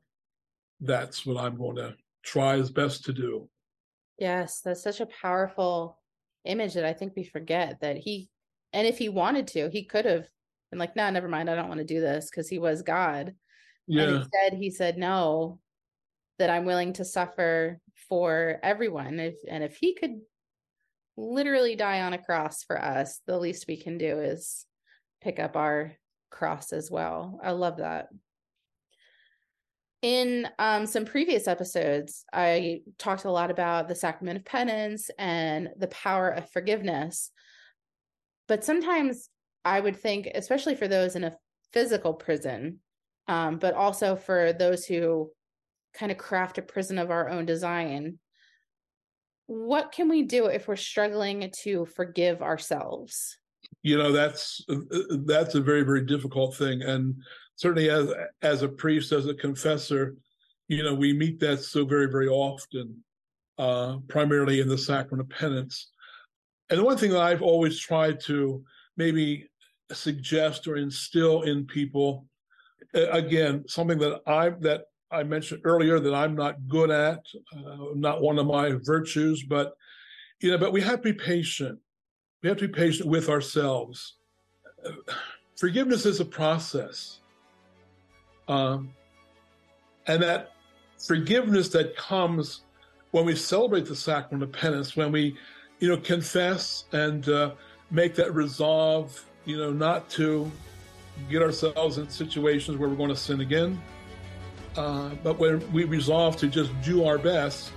that's 0.80 1.24
what 1.24 1.36
I'm 1.36 1.56
going 1.56 1.76
to 1.76 1.94
try 2.24 2.56
his 2.56 2.72
best 2.72 3.04
to 3.04 3.12
do." 3.12 3.48
Yes, 4.18 4.60
that's 4.62 4.82
such 4.82 5.00
a 5.00 5.06
powerful 5.06 5.96
image 6.44 6.74
that 6.74 6.84
I 6.84 6.92
think 6.92 7.12
we 7.16 7.24
forget 7.24 7.80
that 7.82 7.96
he, 7.96 8.28
and 8.72 8.86
if 8.86 8.98
he 8.98 9.08
wanted 9.08 9.46
to, 9.48 9.68
he 9.70 9.84
could 9.84 10.04
have 10.04 10.26
been 10.70 10.78
like, 10.78 10.96
"No, 10.96 11.04
nah, 11.04 11.10
never 11.10 11.28
mind. 11.28 11.50
I 11.50 11.54
don't 11.54 11.68
want 11.68 11.78
to 11.78 11.84
do 11.84 12.00
this," 12.00 12.30
because 12.30 12.48
he 12.48 12.58
was 12.58 12.82
God. 12.82 13.34
Yeah. 13.86 14.02
And 14.02 14.16
instead, 14.16 14.54
he 14.54 14.70
said, 14.70 14.98
"No, 14.98 15.60
that 16.40 16.50
I'm 16.50 16.64
willing 16.64 16.94
to 16.94 17.04
suffer 17.04 17.78
for 18.08 18.58
everyone. 18.62 19.20
If 19.20 19.36
and 19.48 19.62
if 19.62 19.76
he 19.76 19.94
could 19.94 20.20
literally 21.16 21.76
die 21.76 22.00
on 22.00 22.14
a 22.14 22.18
cross 22.18 22.64
for 22.64 22.82
us, 22.82 23.20
the 23.26 23.38
least 23.38 23.66
we 23.68 23.76
can 23.76 23.98
do 23.98 24.18
is 24.18 24.64
pick 25.20 25.38
up 25.38 25.54
our 25.54 25.92
cross 26.30 26.72
as 26.72 26.90
well. 26.90 27.38
I 27.42 27.50
love 27.50 27.76
that. 27.76 28.08
In 30.00 30.48
um, 30.58 30.86
some 30.86 31.04
previous 31.04 31.46
episodes, 31.46 32.24
I 32.32 32.80
talked 32.96 33.26
a 33.26 33.30
lot 33.30 33.50
about 33.50 33.86
the 33.86 33.94
sacrament 33.94 34.38
of 34.38 34.46
penance 34.46 35.10
and 35.18 35.68
the 35.76 35.88
power 35.88 36.30
of 36.30 36.50
forgiveness. 36.50 37.32
But 38.50 38.64
sometimes 38.64 39.30
I 39.64 39.78
would 39.78 39.96
think, 39.96 40.28
especially 40.34 40.74
for 40.74 40.88
those 40.88 41.14
in 41.14 41.22
a 41.22 41.36
physical 41.72 42.12
prison, 42.12 42.80
um, 43.28 43.60
but 43.60 43.74
also 43.74 44.16
for 44.16 44.52
those 44.52 44.84
who 44.84 45.30
kind 45.94 46.10
of 46.10 46.18
craft 46.18 46.58
a 46.58 46.62
prison 46.62 46.98
of 46.98 47.12
our 47.12 47.28
own 47.30 47.46
design 47.46 48.18
what 49.50 49.90
can 49.90 50.08
we 50.08 50.22
do 50.22 50.46
if 50.46 50.68
we're 50.68 50.76
struggling 50.76 51.50
to 51.62 51.84
forgive 51.84 52.40
ourselves? 52.40 53.36
You 53.82 53.98
know 53.98 54.12
that's 54.12 54.64
that's 55.26 55.56
a 55.56 55.60
very 55.60 55.82
very 55.82 56.06
difficult 56.06 56.54
thing. 56.54 56.82
And 56.82 57.16
certainly 57.56 57.90
as 57.90 58.12
as 58.42 58.62
a 58.62 58.68
priest 58.68 59.10
as 59.10 59.26
a 59.26 59.34
confessor 59.34 60.14
you 60.68 60.84
know 60.84 60.94
we 60.94 61.12
meet 61.12 61.40
that 61.40 61.58
so 61.58 61.84
very 61.84 62.06
very 62.06 62.28
often 62.28 63.02
uh 63.58 63.96
primarily 64.08 64.60
in 64.60 64.68
the 64.68 64.78
sacrament 64.78 65.20
of 65.20 65.36
penance 65.36 65.90
and 66.70 66.78
the 66.78 66.84
one 66.84 66.96
thing 66.96 67.10
that 67.10 67.20
i've 67.20 67.42
always 67.42 67.78
tried 67.78 68.20
to 68.20 68.62
maybe 68.96 69.48
suggest 69.92 70.66
or 70.66 70.76
instill 70.76 71.42
in 71.42 71.66
people 71.66 72.26
again 72.94 73.64
something 73.66 73.98
that 73.98 74.20
i 74.26 74.50
that 74.50 74.84
I 75.12 75.22
mentioned 75.24 75.62
earlier 75.64 75.98
that 75.98 76.14
I'm 76.14 76.36
not 76.36 76.68
good 76.68 76.90
at, 76.90 77.24
uh, 77.56 77.86
not 77.94 78.22
one 78.22 78.38
of 78.38 78.46
my 78.46 78.72
virtues, 78.82 79.42
but 79.42 79.74
you 80.40 80.50
know, 80.50 80.58
but 80.58 80.72
we 80.72 80.80
have 80.82 81.02
to 81.02 81.12
be 81.12 81.12
patient. 81.12 81.78
We 82.42 82.48
have 82.48 82.58
to 82.58 82.68
be 82.68 82.72
patient 82.72 83.08
with 83.08 83.28
ourselves. 83.28 84.14
Forgiveness 85.56 86.06
is 86.06 86.20
a 86.20 86.24
process, 86.24 87.20
um, 88.48 88.94
and 90.06 90.22
that 90.22 90.52
forgiveness 90.98 91.68
that 91.70 91.94
comes 91.96 92.62
when 93.10 93.26
we 93.26 93.36
celebrate 93.36 93.84
the 93.84 93.96
sacrament 93.96 94.42
of 94.42 94.52
penance, 94.52 94.96
when 94.96 95.12
we, 95.12 95.36
you 95.80 95.88
know, 95.88 95.96
confess 95.96 96.84
and 96.92 97.28
uh, 97.28 97.52
make 97.90 98.14
that 98.14 98.34
resolve, 98.34 99.24
you 99.44 99.58
know, 99.58 99.72
not 99.72 100.08
to 100.10 100.50
get 101.28 101.42
ourselves 101.42 101.98
in 101.98 102.08
situations 102.08 102.78
where 102.78 102.88
we're 102.88 102.96
going 102.96 103.10
to 103.10 103.16
sin 103.16 103.40
again 103.40 103.80
uh, 104.76 105.10
but 105.22 105.38
when 105.38 105.70
we 105.72 105.84
resolve 105.84 106.36
to 106.36 106.48
just 106.48 106.70
do 106.82 107.04
our 107.04 107.18
best, 107.18 107.72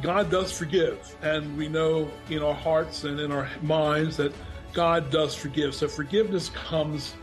God 0.00 0.30
does 0.30 0.56
forgive. 0.56 1.14
And 1.22 1.56
we 1.56 1.68
know 1.68 2.10
in 2.30 2.42
our 2.42 2.54
hearts 2.54 3.04
and 3.04 3.18
in 3.18 3.32
our 3.32 3.48
minds 3.60 4.16
that 4.16 4.32
God 4.72 5.10
does 5.10 5.34
forgive. 5.34 5.74
So 5.74 5.88
forgiveness 5.88 6.50
comes, 6.50 7.14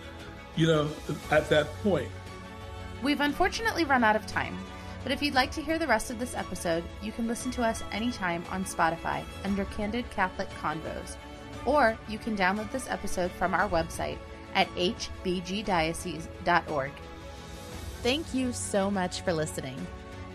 you 0.55 0.67
know, 0.67 0.89
at 1.31 1.49
that 1.49 1.67
point. 1.81 2.09
We've 3.01 3.21
unfortunately 3.21 3.85
run 3.85 4.03
out 4.03 4.15
of 4.15 4.27
time. 4.27 4.57
But 5.03 5.11
if 5.11 5.21
you'd 5.21 5.33
like 5.33 5.51
to 5.51 5.61
hear 5.61 5.77
the 5.79 5.87
rest 5.87 6.11
of 6.11 6.19
this 6.19 6.35
episode, 6.35 6.83
you 7.01 7.11
can 7.11 7.27
listen 7.27 7.51
to 7.51 7.63
us 7.63 7.83
anytime 7.91 8.43
on 8.51 8.65
Spotify 8.65 9.23
under 9.43 9.65
Candid 9.65 10.09
Catholic 10.11 10.49
Convos. 10.61 11.15
Or 11.65 11.97
you 12.07 12.19
can 12.19 12.37
download 12.37 12.71
this 12.71 12.89
episode 12.89 13.31
from 13.31 13.53
our 13.53 13.67
website 13.69 14.17
at 14.55 14.67
hbgdiocese.org. 14.75 16.91
Thank 18.01 18.33
you 18.33 18.53
so 18.53 18.89
much 18.89 19.21
for 19.21 19.33
listening. 19.33 19.85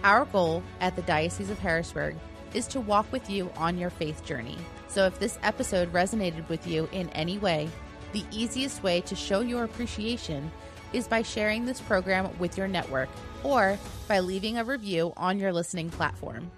Our 0.03 0.27
goal 0.27 0.63
at 0.81 0.97
the 0.97 1.03
Diocese 1.03 1.51
of 1.51 1.59
Harrisburg 1.59 2.15
is 2.53 2.67
to 2.69 2.81
walk 2.81 3.11
with 3.11 3.31
you 3.31 3.51
on 3.57 3.79
your 3.79 3.91
faith 3.91 4.25
journey. 4.25 4.59
So 4.89 5.07
if 5.07 5.19
this 5.19 5.39
episode 5.43 5.91
resonated 5.93 6.49
with 6.49 6.67
you 6.67 6.89
in 6.93 7.09
any 7.11 7.39
way, 7.39 7.69
the 8.13 8.25
easiest 8.31 8.83
way 8.83 9.01
to 9.03 9.15
show 9.17 9.41
your 9.41 9.65
appreciation 9.65 10.51
is 10.95 11.09
by 11.09 11.23
sharing 11.23 11.65
this 11.65 11.81
program 11.81 12.29
with 12.39 12.57
your 12.57 12.69
network 12.69 13.09
or 13.43 13.77
by 14.09 14.21
leaving 14.21 14.59
a 14.59 14.65
review 14.65 15.13
on 15.17 15.39
your 15.39 15.53
listening 15.53 15.91
platform. 15.91 16.51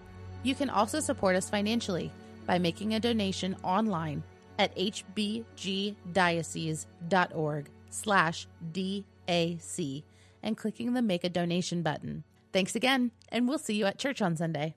You 0.42 0.54
can 0.54 0.70
also 0.70 1.00
support 1.00 1.36
us 1.36 1.50
financially 1.50 2.10
by 2.46 2.58
making 2.58 2.94
a 2.94 3.00
donation 3.00 3.56
online 3.62 4.22
at 4.58 4.74
hbgdiocese.org 4.76 7.70
slash 7.90 8.46
DAC 8.72 10.02
and 10.42 10.56
clicking 10.56 10.92
the 10.92 11.02
Make 11.02 11.24
a 11.24 11.28
Donation 11.28 11.82
button. 11.82 12.24
Thanks 12.52 12.76
again, 12.76 13.10
and 13.30 13.48
we'll 13.48 13.58
see 13.58 13.74
you 13.74 13.86
at 13.86 13.98
church 13.98 14.22
on 14.22 14.36
Sunday. 14.36 14.76